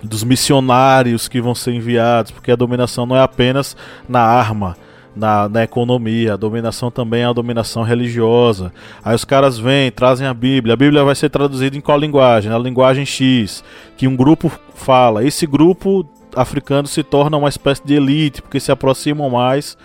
dos 0.05 0.23
missionários 0.23 1.27
que 1.27 1.41
vão 1.41 1.55
ser 1.55 1.73
enviados, 1.73 2.31
porque 2.31 2.53
a 2.53 2.57
dominação 2.57 3.05
não 3.05 3.17
é 3.17 3.21
apenas 3.21 3.77
na 4.09 4.21
arma, 4.21 4.77
na, 5.15 5.49
na 5.49 5.63
economia, 5.63 6.35
a 6.35 6.37
dominação 6.37 6.91
também 6.91 7.23
é 7.23 7.27
a 7.27 7.33
dominação 7.33 7.83
religiosa. 7.83 8.73
Aí 9.05 9.15
os 9.15 9.25
caras 9.25 9.59
vêm, 9.59 9.91
trazem 9.91 10.27
a 10.27 10.35
Bíblia, 10.35 10.75
a 10.75 10.77
Bíblia 10.77 11.05
vai 11.05 11.15
ser 11.15 11.29
traduzida 11.29 11.77
em 11.77 11.81
qual 11.81 11.99
linguagem? 11.99 12.51
Na 12.51 12.59
linguagem 12.59 13.05
X, 13.05 13.63
que 13.97 14.09
um 14.09 14.17
grupo 14.17 14.51
fala. 14.75 15.25
Esse 15.25 15.47
grupo 15.47 16.07
africano 16.35 16.89
se 16.89 17.03
torna 17.03 17.37
uma 17.37 17.49
espécie 17.49 17.83
de 17.85 17.95
elite, 17.95 18.43
porque 18.43 18.61
se 18.61 18.73
aproximam 18.73 19.31
mais 19.31 19.77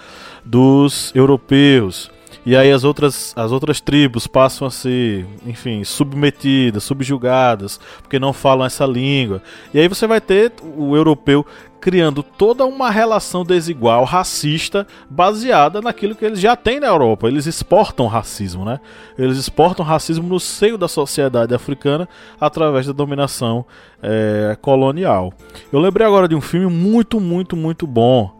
dos 0.46 1.12
europeus. 1.13 2.10
E 2.48 2.56
aí 2.56 2.72
as 2.72 2.86
outras, 2.86 3.34
as 3.36 3.52
outras 3.52 3.82
tribos 3.82 4.26
passam 4.26 4.66
a 4.66 4.72
ser, 4.72 5.28
enfim, 5.46 5.84
submetidas, 5.84 6.82
subjugadas, 6.82 7.78
porque 8.02 8.18
não 8.18 8.32
falam 8.32 8.66
essa 8.66 8.86
língua. 8.86 9.42
E 9.74 9.80
aí 9.82 9.90
você 9.90 10.08
vai 10.08 10.22
ter 10.22 10.54
o 10.78 10.96
europeu 10.96 11.46
criando 11.82 12.24
toda 12.24 12.66
uma 12.66 12.90
relação 12.90 13.44
desigual, 13.44 14.06
racista, 14.06 14.88
baseada 15.10 15.82
naquilo 15.82 16.16
que 16.16 16.24
eles 16.24 16.40
já 16.40 16.56
têm 16.56 16.80
na 16.80 16.88
Europa. 16.88 17.28
Eles 17.28 17.48
exportam 17.48 18.08
racismo, 18.08 18.64
né? 18.64 18.80
Eles 19.20 19.38
exportam 19.38 19.86
racismo 19.86 20.26
no 20.26 20.40
seio 20.40 20.78
da 20.78 20.88
sociedade 20.88 21.54
africana 21.54 22.08
através 22.40 22.88
da 22.88 22.94
dominação 22.94 23.66
é, 24.02 24.58
colonial. 24.62 25.34
Eu 25.70 25.82
lembrei 25.82 26.08
agora 26.08 26.30
de 26.30 26.36
um 26.36 26.40
filme 26.40 26.74
muito, 26.74 27.20
muito, 27.20 27.58
muito 27.58 27.86
bom 27.86 28.37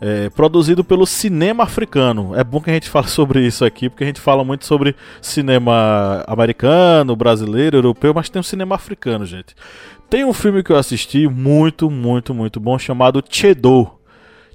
é, 0.00 0.30
produzido 0.30 0.82
pelo 0.82 1.06
cinema 1.06 1.64
africano. 1.64 2.34
É 2.34 2.42
bom 2.42 2.60
que 2.60 2.70
a 2.70 2.72
gente 2.72 2.88
fale 2.88 3.06
sobre 3.10 3.46
isso 3.46 3.64
aqui, 3.64 3.88
porque 3.88 4.04
a 4.04 4.06
gente 4.06 4.20
fala 4.20 4.42
muito 4.42 4.64
sobre 4.64 4.96
cinema 5.20 6.24
americano, 6.26 7.14
brasileiro, 7.14 7.76
europeu, 7.76 8.14
mas 8.14 8.28
tem 8.28 8.40
um 8.40 8.44
cinema 8.44 8.74
africano, 8.74 9.26
gente. 9.26 9.54
Tem 10.08 10.24
um 10.24 10.32
filme 10.32 10.62
que 10.62 10.72
eu 10.72 10.76
assisti 10.76 11.28
muito, 11.28 11.90
muito, 11.90 12.34
muito 12.34 12.58
bom 12.58 12.78
chamado 12.78 13.22
Chedo. 13.28 13.88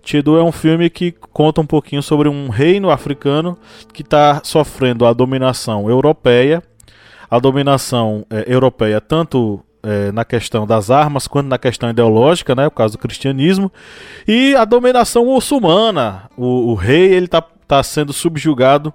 Chedo 0.04 0.38
é 0.38 0.44
um 0.44 0.52
filme 0.52 0.90
que 0.90 1.12
conta 1.12 1.62
um 1.62 1.66
pouquinho 1.66 2.04
sobre 2.04 2.28
um 2.28 2.50
reino 2.50 2.90
africano 2.92 3.58
que 3.94 4.02
está 4.02 4.42
sofrendo 4.44 5.06
a 5.06 5.14
dominação 5.14 5.90
europeia. 5.90 6.62
A 7.30 7.40
dominação 7.40 8.26
é, 8.30 8.44
europeia 8.48 9.02
tanto 9.02 9.64
é, 9.86 10.12
na 10.12 10.26
questão 10.26 10.66
das 10.66 10.90
armas 10.90 11.28
quanto 11.28 11.48
na 11.48 11.60
questão 11.60 11.90
ideológica, 11.90 12.56
né, 12.56 12.66
o 12.66 12.72
caso 12.72 12.94
do 12.94 13.00
cristianismo, 13.00 13.72
e 14.28 14.56
a 14.56 14.66
dominação 14.66 15.26
muçulmana. 15.26 16.24
O, 16.36 16.72
o 16.72 16.74
rei 16.74 17.14
ele 17.14 17.26
está 17.26 17.44
tá 17.68 17.84
sendo 17.84 18.12
subjugado 18.12 18.92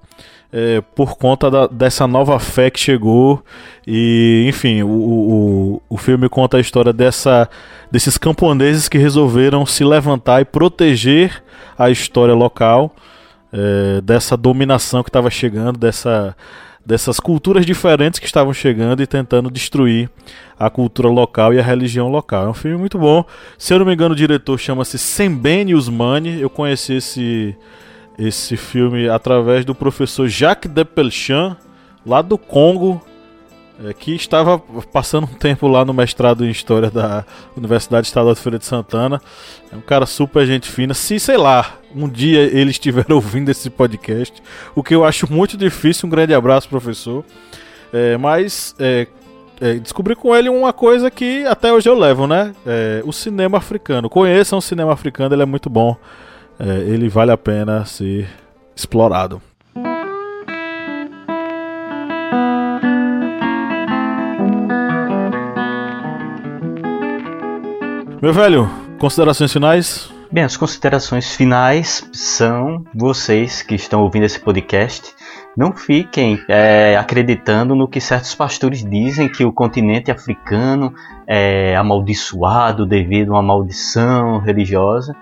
é, 0.53 0.81
por 0.94 1.16
conta 1.16 1.48
da, 1.48 1.66
dessa 1.68 2.07
nova 2.07 2.38
fé 2.40 2.70
que 2.70 2.81
chegou. 2.81 3.42
E, 3.87 4.44
enfim, 4.48 4.83
o, 4.83 4.88
o, 4.88 5.83
o 5.88 5.96
filme 5.96 6.29
conta 6.29 6.57
a 6.57 6.61
história 6.61 6.92
dessa, 6.92 7.48
desses 7.90 8.18
camponeses 8.18 8.88
que 8.88 8.98
resolveram 8.98 9.64
se 9.64 9.85
levantar 9.85 10.40
e 10.40 10.44
proteger 10.44 11.42
a 11.79 11.88
história 11.88 12.35
local 12.35 12.94
é, 13.53 14.00
dessa 14.00 14.37
dominação 14.37 15.03
que 15.03 15.09
estava 15.09 15.31
chegando, 15.31 15.79
dessa 15.79 16.37
dessas 16.90 17.20
culturas 17.20 17.64
diferentes 17.64 18.18
que 18.18 18.26
estavam 18.26 18.53
chegando 18.53 19.00
e 19.00 19.07
tentando 19.07 19.48
destruir 19.48 20.11
a 20.59 20.68
cultura 20.68 21.09
local 21.09 21.55
e 21.55 21.61
a 21.61 21.62
religião 21.62 22.09
local. 22.09 22.46
É 22.46 22.48
um 22.48 22.55
filme 22.55 22.76
muito 22.76 22.98
bom. 22.98 23.24
Se 23.57 23.72
eu 23.72 23.79
não 23.79 23.87
me 23.87 23.94
engano, 23.94 24.12
o 24.12 24.16
diretor 24.16 24.59
chama-se 24.59 24.98
Sembene 24.98 25.72
Usmani. 25.72 26.40
Eu 26.40 26.50
conheci 26.50 26.94
esse, 26.94 27.57
esse 28.18 28.57
filme 28.57 29.09
através 29.09 29.64
do 29.64 29.72
professor 29.72 30.26
Jacques 30.26 30.68
Depelchan, 30.68 31.57
lá 32.05 32.20
do 32.22 32.37
Congo, 32.37 33.00
é, 33.85 33.93
que 33.95 34.14
estava 34.14 34.59
passando 34.93 35.25
um 35.25 35.35
tempo 35.35 35.66
lá 35.66 35.85
no 35.85 35.95
mestrado 35.95 36.45
em 36.45 36.51
História 36.51 36.90
da 36.90 37.25
Universidade 37.57 38.07
Estadual 38.07 38.35
de 38.35 38.40
Feira 38.40 38.59
de 38.59 38.66
Santana. 38.66 39.21
É 39.73 39.77
um 39.77 39.81
cara 39.81 40.07
super 40.07 40.47
gente 40.47 40.69
fina. 40.69 40.93
Se, 40.93 41.19
sei 41.19 41.37
lá, 41.37 41.79
um 41.95 42.09
dia 42.09 42.40
ele 42.40 42.71
estiver 42.71 43.07
ouvindo 43.12 43.49
esse 43.49 43.71
podcast, 43.71 44.43
o 44.75 44.83
que 44.83 44.95
eu 44.95 45.05
acho 45.05 45.33
muito 45.33 45.57
difícil, 45.57 46.07
um 46.07 46.11
grande 46.11 46.35
abraço, 46.35 46.69
professor. 46.69 47.25
É, 47.93 48.16
mas 48.16 48.75
é, 48.79 49.07
é, 49.61 49.75
descobri 49.75 50.14
com 50.14 50.35
ele 50.35 50.49
uma 50.49 50.73
coisa 50.73 51.11
que 51.11 51.45
até 51.47 51.73
hoje 51.73 51.88
eu 51.88 51.99
levo, 51.99 52.27
né? 52.27 52.55
É, 52.66 53.03
o 53.05 53.12
cinema 53.12 53.59
africano. 53.59 54.09
Conheçam 54.09 54.59
o 54.59 54.62
cinema 54.62 54.93
africano, 54.93 55.35
ele 55.35 55.43
é 55.43 55.47
muito 55.47 55.71
bom. 55.71 55.97
É, 56.59 56.81
ele 56.81 57.09
vale 57.09 57.31
a 57.31 57.38
pena 57.38 57.85
ser 57.85 58.29
explorado. 58.77 59.40
Meu 68.22 68.35
velho, 68.35 68.68
considerações 68.98 69.50
finais? 69.50 70.12
Bem, 70.30 70.44
as 70.44 70.54
considerações 70.54 71.35
finais 71.35 72.06
são 72.12 72.85
vocês 72.94 73.62
que 73.62 73.74
estão 73.74 74.02
ouvindo 74.02 74.26
esse 74.26 74.38
podcast. 74.38 75.14
Não 75.56 75.72
fiquem 75.72 76.38
é, 76.46 76.98
acreditando 76.98 77.74
no 77.74 77.88
que 77.88 77.98
certos 77.98 78.35
pastores 78.35 78.85
dizem 78.85 79.26
que 79.26 79.42
o 79.42 79.50
continente 79.50 80.11
africano 80.11 80.92
é 81.26 81.74
amaldiçoado 81.74 82.85
devido 82.85 83.30
a 83.30 83.37
uma 83.37 83.42
maldição 83.42 84.38
religiosa. 84.38 85.16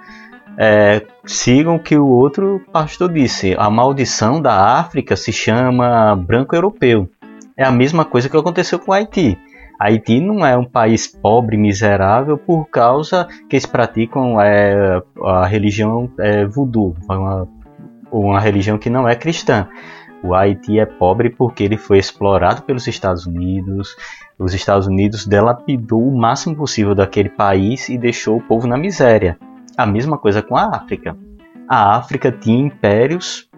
É, 0.58 1.06
sigam 1.24 1.76
o 1.76 1.80
que 1.80 1.96
o 1.96 2.08
outro 2.08 2.60
pastor 2.72 3.12
disse. 3.12 3.54
A 3.56 3.70
maldição 3.70 4.42
da 4.42 4.76
África 4.76 5.14
se 5.14 5.32
chama 5.32 6.16
branco 6.16 6.56
europeu. 6.56 7.08
É 7.56 7.62
a 7.62 7.70
mesma 7.70 8.04
coisa 8.04 8.28
que 8.28 8.36
aconteceu 8.36 8.76
com 8.80 8.90
o 8.90 8.94
Haiti. 8.94 9.38
Haiti 9.78 10.20
não 10.20 10.44
é 10.44 10.56
um 10.56 10.64
país 10.64 11.06
pobre, 11.06 11.56
miserável, 11.56 12.36
por 12.36 12.66
causa 12.66 13.28
que 13.48 13.56
eles 13.56 13.66
praticam 13.66 14.40
é, 14.40 15.00
a 15.24 15.46
religião 15.46 16.10
é, 16.18 16.44
voodoo, 16.44 16.96
uma, 17.08 17.48
uma 18.10 18.40
religião 18.40 18.76
que 18.76 18.90
não 18.90 19.08
é 19.08 19.14
cristã. 19.14 19.68
O 20.22 20.34
Haiti 20.34 20.80
é 20.80 20.84
pobre 20.84 21.30
porque 21.30 21.62
ele 21.62 21.76
foi 21.76 21.98
explorado 21.98 22.62
pelos 22.62 22.88
Estados 22.88 23.24
Unidos. 23.24 23.94
Os 24.36 24.52
Estados 24.52 24.88
Unidos 24.88 25.24
delapidou 25.24 26.02
o 26.02 26.18
máximo 26.18 26.56
possível 26.56 26.94
daquele 26.94 27.28
país 27.28 27.88
e 27.88 27.96
deixou 27.96 28.36
o 28.36 28.42
povo 28.42 28.66
na 28.66 28.76
miséria. 28.76 29.38
A 29.76 29.86
mesma 29.86 30.18
coisa 30.18 30.42
com 30.42 30.56
a 30.56 30.76
África. 30.76 31.16
A 31.68 31.96
África 31.96 32.32
tinha 32.32 32.66
impérios 32.66 33.48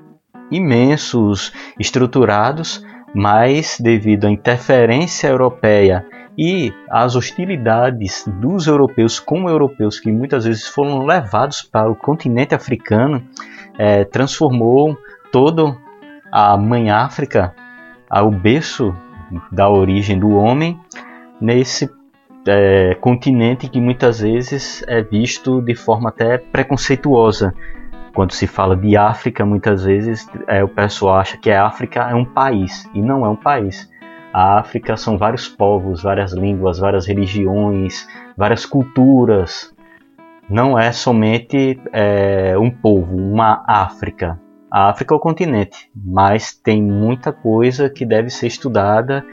imensos, 0.51 1.53
estruturados, 1.79 2.85
mas 3.15 3.79
devido 3.81 4.27
à 4.27 4.31
interferência 4.31 5.29
europeia 5.29 6.07
e 6.39 6.73
às 6.89 7.17
hostilidades 7.17 8.25
dos 8.27 8.67
europeus 8.67 9.19
com 9.19 9.49
europeus 9.49 9.99
que 9.99 10.11
muitas 10.11 10.45
vezes 10.45 10.67
foram 10.67 11.05
levados 11.05 11.63
para 11.63 11.91
o 11.91 11.97
continente 11.97 12.55
africano, 12.55 13.23
é, 13.79 14.05
transformou 14.05 14.97
toda 15.33 15.77
a 16.31 16.57
mãe 16.57 16.91
África, 16.91 17.55
o 18.11 18.31
berço 18.31 18.95
da 19.51 19.69
origem 19.69 20.19
do 20.19 20.31
homem, 20.31 20.79
nesse 21.41 21.91
é, 22.47 22.95
continente 23.01 23.69
que 23.69 23.81
muitas 23.81 24.21
vezes 24.21 24.83
é 24.87 25.03
visto 25.03 25.61
de 25.61 25.75
forma 25.75 26.09
até 26.09 26.39
preconceituosa 26.39 27.55
quando 28.15 28.33
se 28.33 28.47
fala 28.47 28.77
de 28.77 28.97
África, 28.97 29.45
muitas 29.45 29.85
vezes 29.85 30.29
é, 30.47 30.63
o 30.63 30.69
pessoal 30.69 31.17
acha 31.17 31.37
que 31.37 31.51
a 31.51 31.67
África 31.67 32.03
é 32.11 32.15
um 32.15 32.25
país 32.25 32.89
e 32.95 33.01
não 33.01 33.25
é 33.25 33.29
um 33.29 33.37
país. 33.37 33.89
A 34.33 34.59
África 34.59 34.97
são 34.97 35.19
vários 35.19 35.49
povos, 35.49 36.03
várias 36.03 36.33
línguas, 36.33 36.79
várias 36.79 37.07
religiões, 37.07 38.07
várias 38.37 38.65
culturas. 38.65 39.75
Não 40.49 40.79
é 40.79 40.93
somente 40.93 41.81
é, 41.93 42.57
um 42.59 42.71
povo, 42.71 43.17
uma 43.17 43.65
África. 43.67 44.41
A 44.71 44.89
África 44.89 45.15
é 45.15 45.17
o 45.17 45.21
continente, 45.21 45.91
mas 45.95 46.53
tem 46.53 46.81
muita 46.81 47.33
coisa 47.33 47.91
que 47.91 48.07
deve 48.07 48.31
ser 48.31 48.47
estudada 48.47 49.25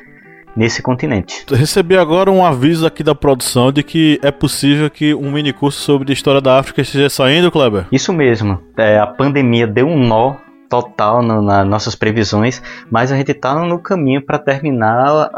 nesse 0.57 0.81
continente. 0.81 1.45
Recebi 1.49 1.95
agora 1.95 2.31
um 2.31 2.43
aviso 2.43 2.85
aqui 2.85 3.03
da 3.03 3.13
produção 3.13 3.71
de 3.71 3.83
que 3.83 4.19
é 4.23 4.31
possível 4.31 4.89
que 4.89 5.13
um 5.13 5.31
mini 5.31 5.53
curso 5.53 5.79
sobre 5.79 6.11
a 6.11 6.13
história 6.13 6.41
da 6.41 6.59
África 6.59 6.81
esteja 6.81 7.09
saindo, 7.09 7.51
Kleber. 7.51 7.85
Isso 7.91 8.11
mesmo. 8.11 8.59
É, 8.75 8.97
a 8.97 9.05
pandemia 9.05 9.67
deu 9.67 9.87
um 9.87 10.05
nó 10.05 10.35
total 10.67 11.21
no, 11.21 11.41
nas 11.41 11.65
nossas 11.65 11.95
previsões, 11.95 12.61
mas 12.89 13.11
a 13.11 13.17
gente 13.17 13.31
está 13.31 13.53
no 13.53 13.79
caminho 13.79 14.21
para 14.21 14.39
terminar 14.39 15.31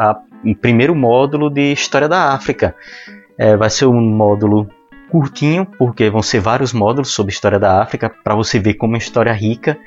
o 0.44 0.56
primeiro 0.56 0.96
módulo 0.96 1.50
de 1.50 1.74
História 1.74 2.08
da 2.08 2.34
África. 2.34 2.74
É, 3.38 3.56
vai 3.56 3.70
ser 3.70 3.86
um 3.86 4.02
módulo 4.02 4.68
curtinho, 5.12 5.66
porque 5.78 6.10
vão 6.10 6.22
ser 6.22 6.40
vários 6.40 6.72
módulos 6.72 7.10
sobre 7.10 7.34
História 7.34 7.60
da 7.60 7.82
África, 7.82 8.10
para 8.24 8.36
você 8.36 8.58
ver 8.60 8.76
como 8.76 8.94
é 8.94 8.96
uma 8.96 9.00
história 9.00 9.34
rica. 9.34 9.78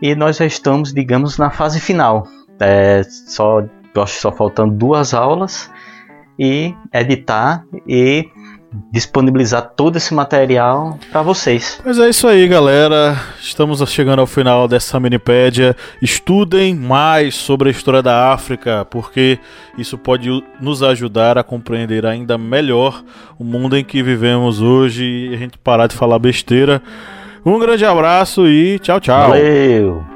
E 0.00 0.14
nós 0.14 0.36
já 0.36 0.46
estamos, 0.46 0.94
digamos, 0.94 1.36
na 1.36 1.50
fase 1.50 1.80
final. 1.80 2.26
É, 2.58 3.02
só 3.26 3.62
eu 3.94 4.02
acho 4.02 4.14
que 4.14 4.20
só 4.20 4.32
faltando 4.32 4.72
duas 4.72 5.14
aulas 5.14 5.70
e 6.38 6.74
editar 6.92 7.64
e 7.86 8.28
disponibilizar 8.92 9.72
todo 9.76 9.96
esse 9.96 10.14
material 10.14 10.98
para 11.10 11.22
vocês. 11.22 11.80
Mas 11.84 11.98
é 11.98 12.08
isso 12.08 12.28
aí, 12.28 12.46
galera. 12.46 13.20
Estamos 13.40 13.80
chegando 13.90 14.20
ao 14.20 14.26
final 14.26 14.68
dessa 14.68 15.00
minipédia. 15.00 15.76
Estudem 16.00 16.74
mais 16.74 17.34
sobre 17.34 17.68
a 17.68 17.72
história 17.72 18.02
da 18.02 18.32
África, 18.32 18.86
porque 18.88 19.38
isso 19.76 19.98
pode 19.98 20.28
nos 20.60 20.82
ajudar 20.82 21.36
a 21.36 21.42
compreender 21.42 22.06
ainda 22.06 22.38
melhor 22.38 23.02
o 23.38 23.44
mundo 23.44 23.76
em 23.76 23.84
que 23.84 24.02
vivemos 24.02 24.60
hoje 24.60 25.04
e 25.04 25.34
a 25.34 25.36
gente 25.36 25.58
parar 25.58 25.86
de 25.88 25.96
falar 25.96 26.18
besteira. 26.18 26.80
Um 27.44 27.58
grande 27.58 27.84
abraço 27.84 28.46
e 28.46 28.78
tchau, 28.78 29.00
tchau. 29.00 29.30
Valeu. 29.30 30.09